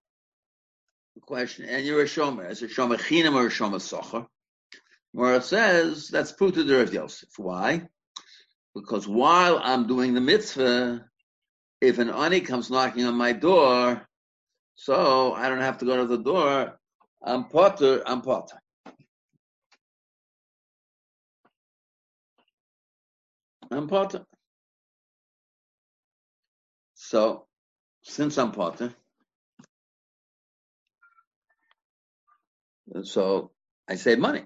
[1.15, 2.51] the question, and you're a shomer.
[2.51, 4.27] Is a shomer chinam or a shomer socher?
[5.17, 7.29] It says, that's put to the Rav Yosef.
[7.37, 7.83] Why?
[8.75, 11.05] Because while I'm doing the mitzvah,
[11.81, 14.07] if an ani comes knocking on my door,
[14.75, 16.79] so I don't have to go to the door,
[17.23, 18.61] I'm potter, I'm potter.
[23.71, 24.27] I'm potter.
[26.95, 27.47] So,
[28.03, 28.95] since I'm potter,
[32.93, 33.51] And so
[33.89, 34.45] I save money.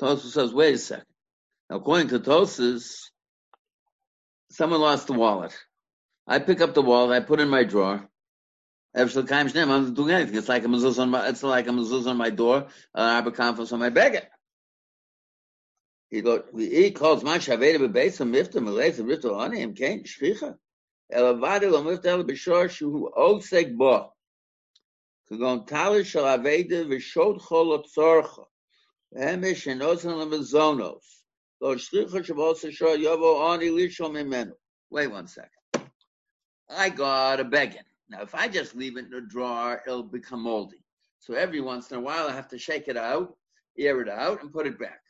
[0.00, 1.06] Tosus says, wait a second.
[1.70, 3.10] Now, according to Tosus,
[4.50, 5.56] someone lost the wallet.
[6.26, 8.08] I pick up the wallet, I put it in my drawer.
[8.94, 10.36] I'm not doing anything.
[10.36, 13.30] It's like a mezuzah on my, it's like a mezuzah on my door, an arbor
[13.30, 14.28] conference on my baguette.
[16.08, 20.56] He goes, he calls my shaveda bebeis mifta malays and ritual honey and kain shchicha.
[21.12, 24.12] Elavadi lo mifta el b'shor shu oseg bo.
[25.27, 28.45] כגון טלי של אביידה ושודכו לא צורכו.
[29.15, 31.25] אמש שנוסן למזונוס.
[31.61, 34.53] לא שליחו שבעושה שור יבוא עוני לישו ממנו.
[34.93, 35.83] Wait one second.
[36.69, 37.87] I got a begging.
[38.09, 40.83] Now, if I just leave it in a drawer, it'll become moldy.
[41.19, 43.35] So every once in a while, I have to shake it out,
[43.77, 45.01] air it out, and put it back.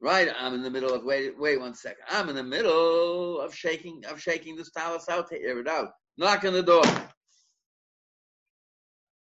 [0.00, 2.04] Right, I'm in the middle of wait, wait one second.
[2.08, 5.90] I'm in the middle of shaking of shaking the stylus out to air it out.
[6.18, 6.84] Knock on the door.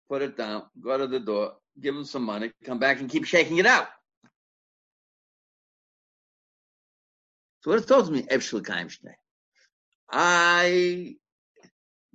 [0.10, 0.64] Put it down.
[0.82, 1.54] Go to the door.
[1.82, 2.52] Give him some money.
[2.64, 3.88] Come back and keep shaking it out.
[7.62, 8.28] So what it tells me.
[10.12, 11.16] I,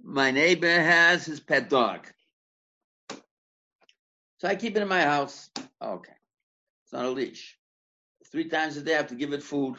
[0.02, 2.06] my neighbor has his pet dog.
[4.38, 5.50] So I keep it in my house.
[5.82, 6.12] Okay.
[6.84, 7.58] It's on a leash.
[8.30, 9.76] Three times a day, I have to give it food.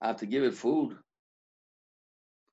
[0.00, 0.96] I have to give it food.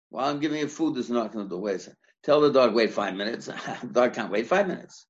[0.10, 1.62] While I'm giving it food, there's knocking on the door.
[1.62, 1.98] Wait a second.
[2.26, 3.46] Tell the dog, wait five minutes.
[3.84, 5.06] the dog can't wait five minutes.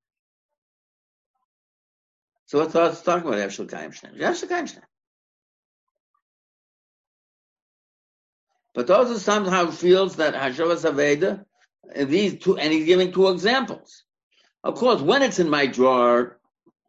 [2.48, 4.82] So what's us talking about Evshel Kaim Shneim?
[8.74, 11.46] But also somehow feels that Hashavas Aveda,
[11.96, 14.04] these two, and he's giving two examples.
[14.62, 16.38] Of course, when it's in my drawer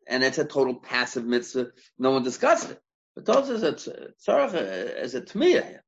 [0.08, 1.68] and it's a total passive mitzvah,
[1.98, 2.82] no one discussed it.
[3.14, 5.84] But also as a tzarech, as a tmiyah here.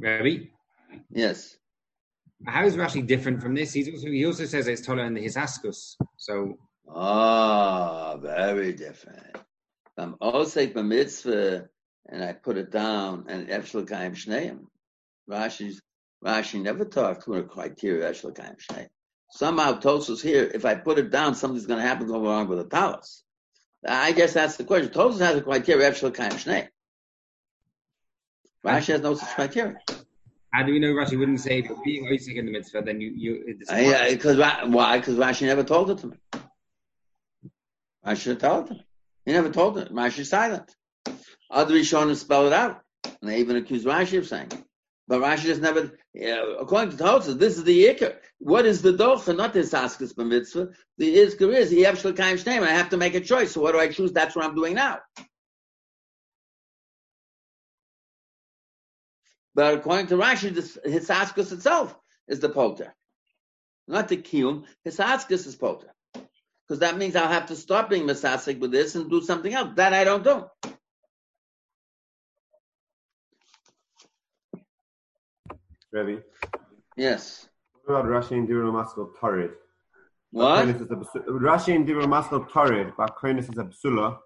[0.00, 0.46] Rabbi,
[1.10, 1.56] Yes.
[2.46, 3.72] how is Rashi different from this?
[3.72, 5.96] He's also, he also says it's Tola in the Hisaskus.
[6.16, 6.56] So
[6.94, 9.34] Ah, very different.
[9.34, 9.42] If
[9.98, 11.68] I'm osek mitzvah
[12.08, 14.60] and I put it down and Efshel Kaim Shneim.
[15.28, 15.82] Rashi's
[16.24, 18.86] Rashi never talked to a criteria Efshel Kaim Shneim.
[19.32, 22.58] Somehow Tosus here, if I put it down, something's going to happen go wrong with
[22.58, 23.24] the talis.
[23.86, 24.90] I guess that's the question.
[24.90, 26.68] Tosus has a criteria Efshel Kaim Shneim.
[28.64, 29.78] Rashi has no such criteria.
[30.52, 32.82] how do we know Rashi wouldn't say for being Isaac in the mitzvah?
[32.82, 33.70] Then you you it's
[34.12, 34.98] Because why?
[34.98, 36.16] Because Rashi never told it to me.
[38.04, 38.80] I should have told him.
[39.24, 39.92] He never told it.
[39.92, 40.74] Rashi's silent.
[41.50, 42.80] Other Rishonim spell it out.
[43.04, 44.64] And they even accuse Rashi of saying it.
[45.06, 45.92] But Rashi just never,
[46.60, 48.16] according to Tosas, this is the Iker.
[48.38, 49.34] What is the docha?
[49.36, 50.68] Not this Askus mitzvah.
[50.98, 52.62] The Isker is, the Yevshel Kaim Shneim.
[52.62, 53.52] I have to make a choice.
[53.52, 54.12] So what do I choose?
[54.12, 54.98] That's what I'm doing now.
[59.58, 61.98] But according to Rashi, this, his Askus itself
[62.28, 62.94] is the Poter.
[63.88, 64.62] Not the Kiyum.
[64.84, 65.92] His Askus is Poter.
[66.12, 69.70] Because that means I'll have to stop being Masasik with this and do something else.
[69.74, 70.46] That I don't do.
[75.90, 76.22] Rebbe.
[76.96, 77.48] Yes.
[77.82, 79.54] What about Rashi and Dira Maskal Torrid?
[80.30, 80.68] What?
[80.68, 84.18] Rashi and Dira Maskal Torrid, but Koinis is a Psula.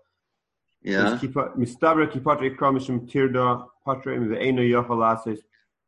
[0.82, 1.18] Yeah.
[1.20, 5.38] Mistabra Kipatre Kromishim Tirda Patre in the Eino Yochalasis.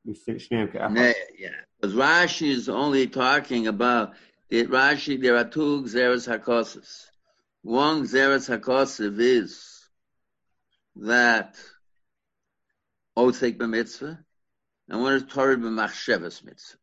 [0.06, 1.48] Nay, Yeah.
[1.80, 4.12] Because Rashi is only talking about
[4.50, 5.20] the Rashi.
[5.20, 7.06] There are two Xeris Hakosis.
[7.62, 9.88] One Xeris Hakosiv is
[10.96, 11.56] that
[13.16, 14.18] Otzek b'mitzvah,
[14.88, 16.78] and one is Torah b'machshavas mitzvah.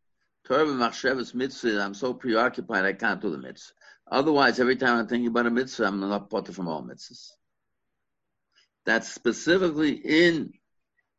[0.45, 3.73] Torah b'machshavas mitzvah, I'm so preoccupied I can't do the mitzvah.
[4.09, 7.29] Otherwise, every time I'm thinking about a mitzvah, I'm not potter from all mitzvahs.
[8.85, 10.53] That's specifically in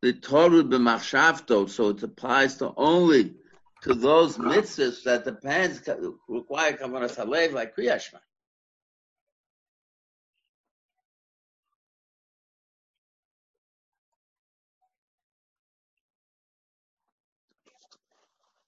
[0.01, 3.35] the Torah b'machshavto, so it applies to only
[3.83, 5.81] to those mitzvahs that depends
[6.27, 8.19] require kavanas halev like kriyashma.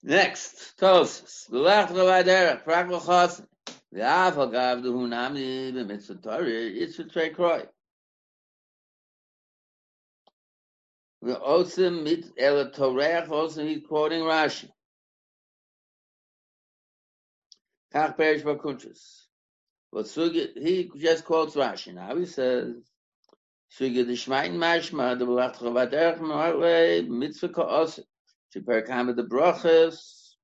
[0.04, 1.50] Next, Tosis.
[1.50, 1.89] Prak
[2.89, 3.43] l'chos.
[3.93, 5.10] V'af agav duhu
[6.78, 7.30] it's a trey
[11.26, 11.36] kroy.
[11.36, 14.69] V'osim mit el Torah, also he's quoting Rashi.
[17.93, 19.23] Kach perish b'kuntrus.
[19.91, 21.93] But Sugi, he just quotes Rashi.
[21.93, 22.76] Now he says,
[23.80, 28.03] Sugi d'shmayin mashma, the l'lech l'vayderech, m'arle, mitzvah ka'osim.
[28.55, 30.36] Perkam the brachas.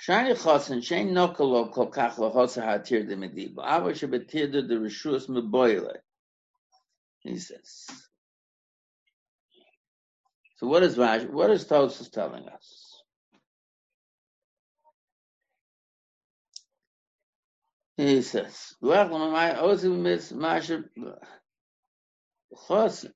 [0.00, 3.64] Shani chosin shein nokolo kol kach lachosa hatir de mediba.
[3.64, 5.96] Ava shebetir de rishus meboile.
[7.26, 7.86] He says.
[10.56, 11.28] So what is Rashi?
[11.30, 13.02] What is Tosus telling us?
[17.96, 18.74] He says,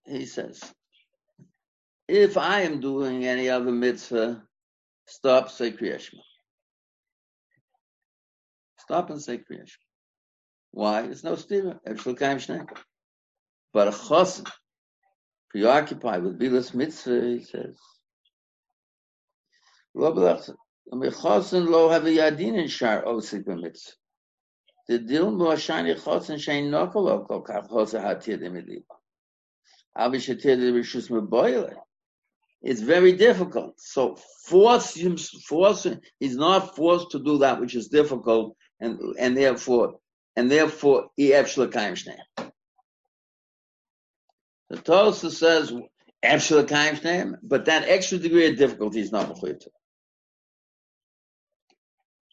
[0.07, 0.75] he says,
[2.09, 4.43] if I am doing any other mitzvah,
[5.07, 6.21] stop say Kriyashma.
[8.79, 9.73] Stop and say Kriyash.
[10.73, 11.03] Why?
[11.03, 11.79] There's no stira.
[13.73, 14.51] But a chosin,
[15.51, 17.77] preoccupied with bilas mitzvah, he says.
[19.95, 20.15] Lo
[21.89, 23.93] have a yadin in shar osik b'mitzvah.
[24.89, 28.97] The dil mo shani chosin shein nokol lo kol kach chosin hatir demidliba.
[29.97, 31.77] Avi shetir de rishus meboyle.
[32.63, 33.81] It's very difficult.
[33.81, 35.87] So force him, force
[36.19, 40.01] he's not forced to do that which is difficult, and and therefore
[40.37, 42.19] and therefore he kaim shneim.
[44.70, 45.72] The Tosa says
[46.22, 49.70] kaim shneim, but that extra degree of difficulty is not mechuyev to.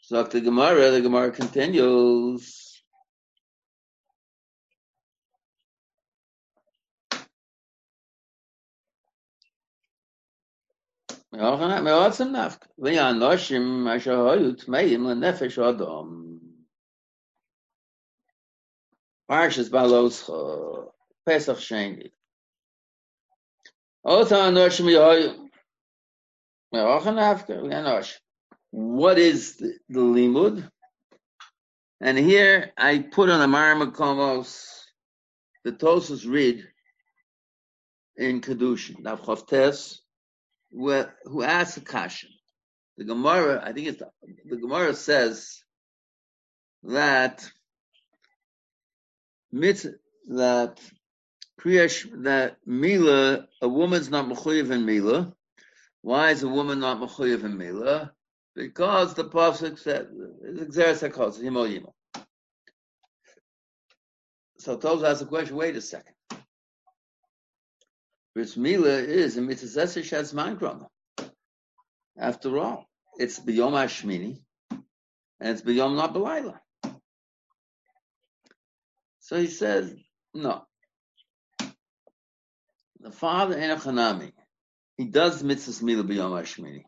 [0.02, 2.72] So the Gemara, the Gemara continues.
[11.32, 16.38] מעוצם נפקא, והאנושים אשר היו טמאים לנפש אדום.
[19.26, 20.92] פרשס בעלוסכו,
[21.24, 22.08] פסח שני.
[24.03, 24.31] What
[29.17, 30.69] is the, the limud?
[31.99, 34.65] And here I put on the Marmakomos,
[35.63, 36.63] the Tosus read
[38.15, 39.97] in Kedushin, Nav Chavtes,
[40.71, 42.29] who asks a question.
[42.97, 44.09] The Gemara, I think it's the,
[44.45, 45.63] the Gemara says
[46.83, 47.49] that
[49.51, 49.95] mitzvah,
[50.29, 50.79] that
[51.59, 55.33] kriyash that mila a woman's not mechuyev in mila.
[56.01, 58.13] Why is a woman not mechuyev in mila?
[58.55, 61.93] Because the pasuk said himo yimo.
[64.57, 65.55] So Toz asks the question.
[65.55, 66.13] Wait a second.
[68.33, 70.87] Bris Mila is a mitzvah shas mangrama.
[72.17, 72.85] After all,
[73.17, 76.59] it's biyom Hashmini, and it's biyom not belayla.
[79.19, 79.93] So he says,
[80.33, 80.65] no.
[83.07, 84.33] The father in a chanami,
[84.97, 86.83] he does mitzvah mila biyom Hashmini.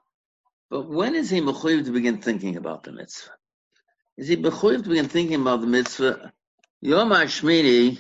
[0.70, 3.32] But when is he mechuyev to begin thinking about the mitzvah?
[4.18, 6.34] Is he mechuyev to begin thinking about the mitzvah?
[6.82, 8.00] Yom Hashmini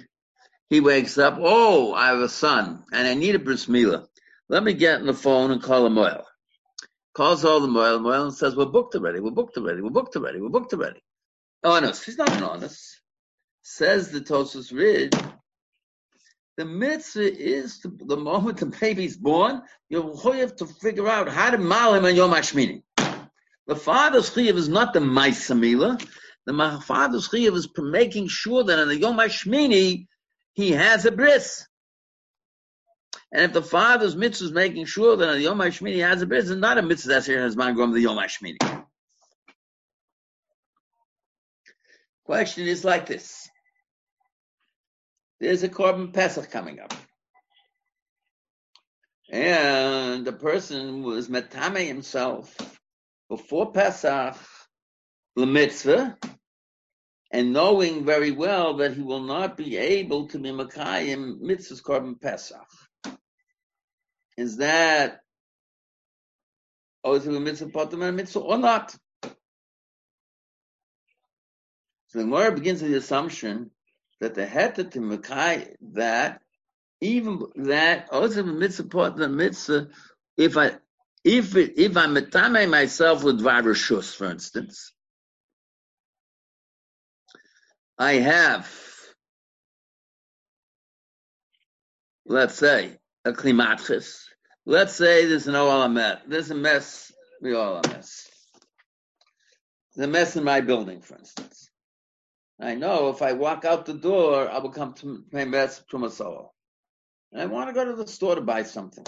[0.70, 4.06] he wakes up, oh, I have a son, and I need a bris milah.
[4.50, 6.26] Let me get on the phone and call a moel.
[7.14, 10.18] Calls all the moel, moel and says, we're booked already, we're booked already, we're booked
[10.18, 11.02] already, we're booked already.
[11.64, 13.00] Honest, he's not an honest.
[13.62, 15.16] Says the Tosus Rid,
[16.60, 21.58] the mitzvah is the moment the baby's born, you have to figure out how to
[21.58, 22.84] mal him on Yom Hashmini.
[23.66, 26.06] The father's chiyuv is not the maisamila.
[26.46, 30.08] The father's chiyuv is making sure that on the Yom Hashmini,
[30.52, 31.66] he has a bris.
[33.32, 36.26] And if the father's mitzvah is making sure that the Yom HaShmini he has a
[36.26, 38.58] bris, it's not a mitzvah that's here in his mind going to the Yom HaShmini.
[42.26, 43.49] Question is like this.
[45.40, 46.94] There's a Korban Pesach coming up.
[49.32, 52.56] And the person was metame himself
[53.30, 54.36] before Pesach,
[55.36, 56.18] the mitzvah,
[57.32, 62.20] and knowing very well that he will not be able to be Makayim mitzvahs korban
[62.20, 62.68] Pesach.
[64.36, 65.22] Is that
[67.04, 68.96] always a mitzvah potem and a mitzvah or not?
[72.08, 73.70] So the Gemara begins with the assumption
[74.20, 76.42] that the heta to Makai that
[77.02, 79.88] even that oh, also a mitzvah potem and mitzvah
[80.38, 80.72] if I
[81.24, 84.94] if if I'm metame myself with varashus, for instance,
[87.98, 88.74] I have,
[92.26, 94.24] let's say, a klimatchis.
[94.66, 96.22] Let's say there's an olamet.
[96.28, 97.12] There's a mess.
[97.42, 98.30] We all a mess.
[99.96, 101.49] There's a mess in my building, for instance.
[102.60, 105.98] I know if I walk out the door, I will come to my mess to
[105.98, 106.54] my soul.
[107.32, 109.06] And I want to go to the store to buy something.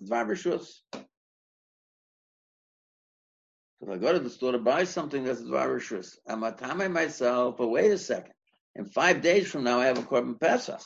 [0.00, 0.10] It's
[3.82, 7.56] if I go to the store to buy something that's Dvarishus, I'm a time myself,
[7.56, 8.34] but wait a second.
[8.76, 10.80] In five days from now, I have a Korban Pesach.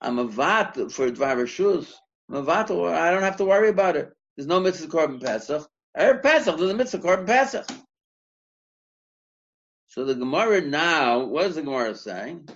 [0.00, 1.92] I'm a vat for Dvarishus.
[2.28, 4.12] I'm a vat, I don't have to worry about it.
[4.36, 5.68] There's no mitzvah Korban Pesach.
[5.96, 7.66] Every Pesach, there's a mitzvah Korban Pesach.
[9.88, 12.48] So the Gemara now, what is the Gemara saying?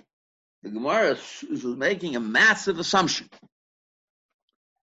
[0.61, 1.17] The Gemara
[1.49, 3.27] is making a massive assumption.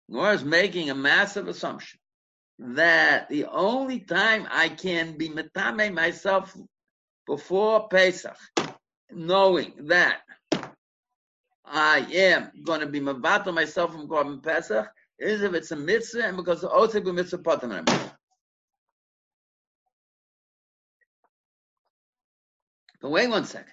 [0.09, 2.01] The Gemara is making a massive assumption
[2.59, 6.55] that the only time I can be metame myself
[7.27, 8.37] before Pesach,
[9.11, 10.19] knowing that
[11.65, 14.89] I am going to be mavato myself from Korban Pesach,
[15.19, 17.71] is if it's a mitzvah and because the otzeg mitzvah potem
[23.01, 23.73] But wait one second.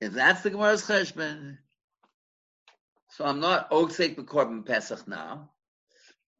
[0.00, 1.58] If that's the Gemara's cheshbon,
[3.10, 5.50] so I'm not Oksek Korban Pesach now.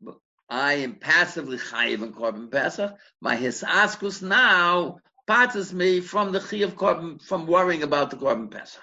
[0.01, 0.17] But
[0.49, 2.95] I am passively chayiv in Korban Pesach.
[3.21, 8.83] My hisaskus now parts me from the chayiv Korban, from worrying about the Korban Pesach.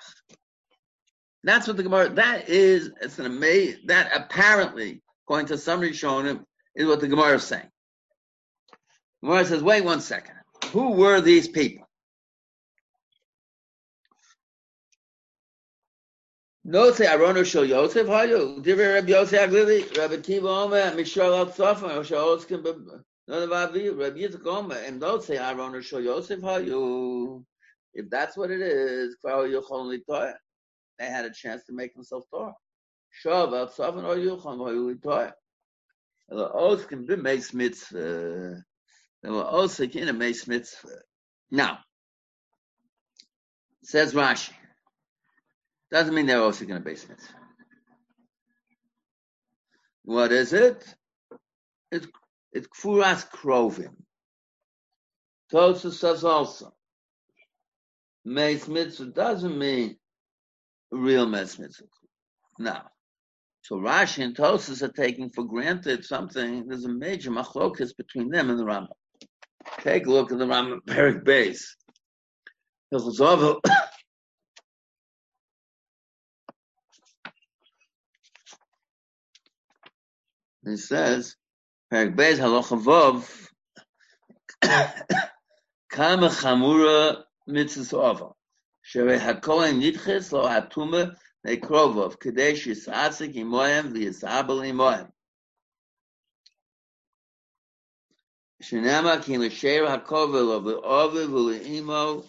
[1.44, 6.44] That's what the Gemara, that is, it's an amazing, that apparently, according to some Rishonim,
[6.76, 7.70] is what the Gemara is saying.
[9.24, 10.36] Gemara says, wait one second.
[10.72, 11.89] Who were these people?
[16.72, 18.64] No say Arono Shel Yosef Hayu.
[18.64, 22.64] Divrei Rabbi Yosef Aglili, Rabbi Kiva Omer, Mishal Al Oskin,
[23.28, 27.44] Rabbi Yitzchak Omer, and Arono Shel Yosef Hayu.
[27.96, 30.36] If that's what it is, Kvar Yochon Litoya.
[31.00, 32.54] They had a chance to make themselves Torah.
[33.26, 33.56] Al.
[36.30, 38.64] The Oskin makes mitzvah.
[39.24, 41.02] They were also in a mace mitzvah.
[41.50, 41.80] Now,
[43.82, 44.54] says Rashi.
[45.92, 47.34] Doesn't mean they're also going to base mitzvah.
[50.04, 50.84] What is it?
[51.92, 52.08] It's
[52.52, 53.96] it's kfuras krovim.
[55.52, 56.74] Tosa says also.
[58.26, 59.98] Mace mitzvah doesn't mean
[60.92, 61.86] real mace mitzvah.
[62.60, 62.80] No.
[63.62, 66.68] So Rashi and Tosus are taking for granted something.
[66.68, 68.88] There's a major machlokas between them and the Rambam.
[69.82, 71.76] Take a look at the Rambam Perik base.
[80.66, 81.36] He says,
[81.92, 83.50] Perik Beis Halacha Vov,
[85.90, 88.30] Kama Chamura Mitzvah Ova,
[88.82, 91.16] Shere HaKohen Nitches Lo Hatuma
[91.48, 95.10] Nekrovov, Kadesh Yisatzik Imoyem V'Yisabel Imoyem.
[98.62, 102.28] Shenema ki l'sher hakovel of the oviv u'le'imo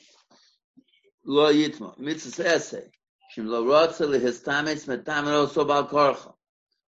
[1.24, 1.98] lo yitmo.
[1.98, 2.88] Mitzvah ese.
[3.30, 5.88] Shem lo rotze lehistametz metamen oso bal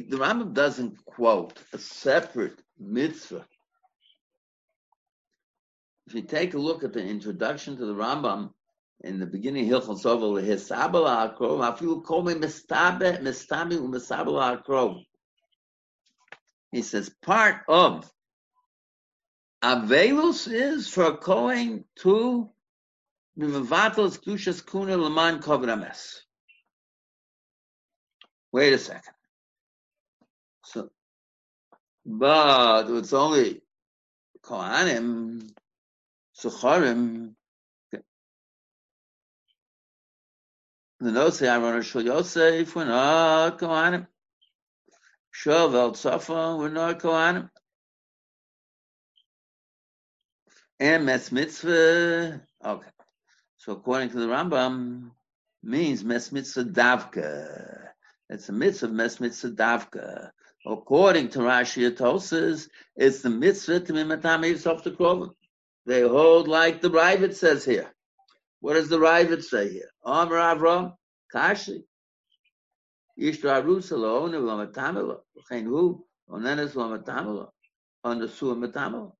[0.00, 3.44] The Rambam doesn't quote a separate mitzvah.
[6.06, 8.54] If you take a look at the introduction to the Rambam
[9.02, 15.04] in the beginning, Hilchon Sovel Hisabel Akrov, Afilu Kol Me Mistabe Mistami Umisabel Akrov.
[16.70, 18.10] He says part of
[19.62, 22.50] Avelus is for Kohen to
[23.38, 25.42] Klushas Kuna Laman.
[28.52, 29.14] Wait a second.
[32.04, 33.62] But it's only
[34.42, 35.50] Kohanim,
[36.38, 37.34] Sucharim.
[41.00, 44.06] The notes say Aaron Shul Yosef, we're not Kohanim.
[45.30, 47.48] Shovel Tzafa, we're not Kohanim.
[50.78, 52.88] And Mes Mitzvah, okay.
[53.58, 55.12] So according to the Rambam,
[55.62, 57.88] means Mes Mitzvah Davka.
[58.28, 60.30] It's a mitzvah, Mes Mitzvah Davka.
[60.64, 65.32] According to Rashi Atosis, it's the mitzvah to be Matame Yisuf to Krovim.
[65.86, 67.92] They hold like the Ravid says here.
[68.60, 69.90] What does the Ravid say here?
[70.04, 70.94] Amr Avram,
[71.32, 71.84] Kashi.
[73.18, 79.12] Yishra Rusalo, Onu Lamatamela, Chen Hu, Onenes the Suah Matamela.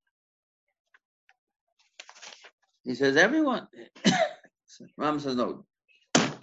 [2.84, 3.66] He says, everyone.
[4.96, 5.64] Ram says, no.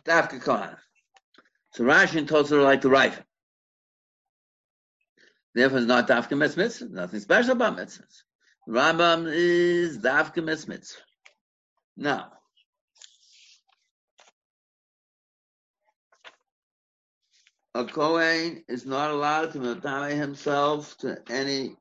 [0.06, 0.78] Dafka.
[1.74, 3.24] So Rashi and Tosa are like the Ravid.
[5.54, 6.90] Therefore, it's not Dafka Mitzvah.
[6.90, 8.24] Nothing special about mitzvahs.
[8.68, 11.02] Rambam is Dafka Mitzvah.
[11.98, 12.32] Now,
[17.74, 21.76] a Kohen is not allowed to matame himself to any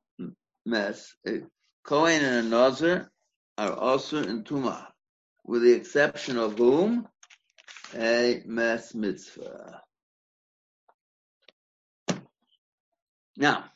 [0.64, 1.14] mess.
[1.26, 1.42] A
[1.84, 3.10] Kohen and a Nazir
[3.58, 4.86] are also in Tuma,
[5.44, 7.06] with the exception of whom?
[7.94, 9.82] A Mes Mitzvah.
[13.40, 13.66] Now,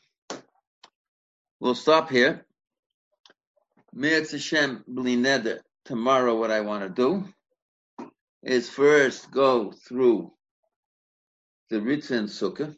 [1.61, 2.45] we'll stop here.
[3.93, 5.61] Me'etz Hashem Blineder.
[5.85, 7.23] Tomorrow, what I want to do
[8.41, 10.33] is first go through
[11.69, 12.75] the Ritva and Sukkah.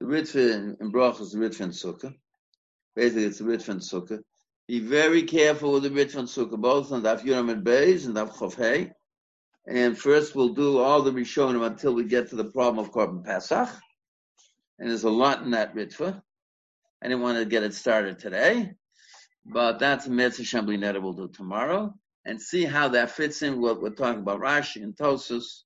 [0.00, 0.88] The Ritva in, in
[1.22, 2.14] is the Ritva and Sukkah.
[2.94, 4.22] Basically, it's the Ritva and Sukkah.
[4.68, 8.16] Be very careful with the Ritva and Sukkah, both on Daf Yuram and Beis and
[8.16, 8.92] Daf Chof
[9.66, 13.24] And first we'll do all the Rishonim until we get to the problem of Korban
[13.24, 13.70] Pesach.
[14.78, 16.20] And there's a lot in that Ritva.
[17.02, 18.72] I didn't want to get it started today,
[19.44, 21.94] but that's a Mitzvah Shambli we'll do tomorrow
[22.24, 25.64] and see how that fits in what we're talking about Rashi and Tosus,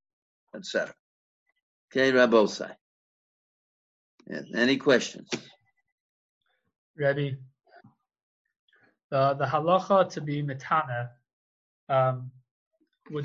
[0.54, 0.92] etc.
[1.90, 2.74] Okay, Rabosai.
[4.26, 5.30] Yeah, any questions?
[6.98, 7.38] Ready?
[9.10, 11.10] The the halacha to be mitana.
[11.88, 12.30] Um,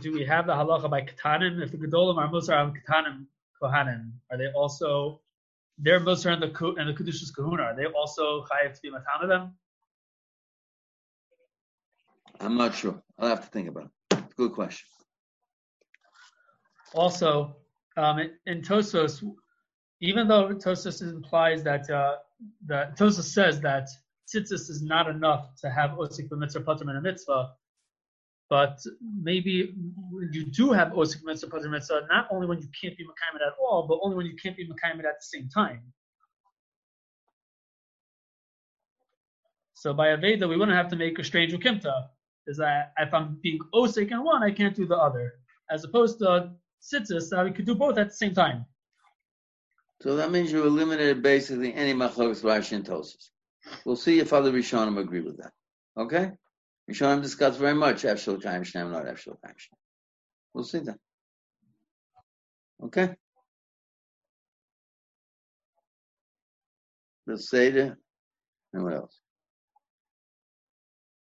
[0.02, 1.62] do we have the halacha by katanim?
[1.62, 3.26] If the gedolim are musar on katanim
[3.62, 5.20] kohanim, are they also
[5.78, 7.64] they're musar and the and the kedushas kahuna?
[7.64, 9.54] Are they also chayiv to be matana them?
[12.40, 13.02] I'm not sure.
[13.20, 14.36] I'll have to think about it.
[14.36, 14.88] Good question.
[16.94, 17.56] Also,
[17.98, 19.24] um, in, in Tosos,
[20.02, 22.16] even though Tosos implies that uh,
[22.66, 23.88] that Tosos says that
[24.34, 27.52] tzitzis is not enough to have osik b'mitzvah pater and a mitzvah,
[28.50, 28.80] but
[29.22, 29.74] maybe
[30.32, 33.54] you do have osik mitzvah pater mitzvah, not only when you can't be mekayim at
[33.60, 35.82] all, but only when you can't be mekayim at the same time.
[39.74, 42.08] So by Aveda, we wouldn't have to make a strange ukimta.
[42.48, 45.34] Is that if I'm being osik in one, I can't do the other.
[45.70, 48.66] As opposed to tzitzis, that we could do both at the same time.
[50.02, 53.30] So that means you eliminated basically any machlokes Rashi and Tosus.
[53.86, 55.52] We'll see if other Rishonim agree with that.
[55.98, 56.32] Okay?
[56.90, 59.78] Rishonim discuss very much Efshel Chaim Shnem, not Efshel Chaim Shnem.
[60.54, 60.98] We'll see that.
[62.84, 63.16] Okay?
[67.26, 67.98] The Seder,
[68.74, 69.20] and what else?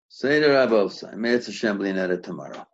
[0.09, 0.53] Seder
[1.25, 2.67] it's Assembly and edit tomorrow.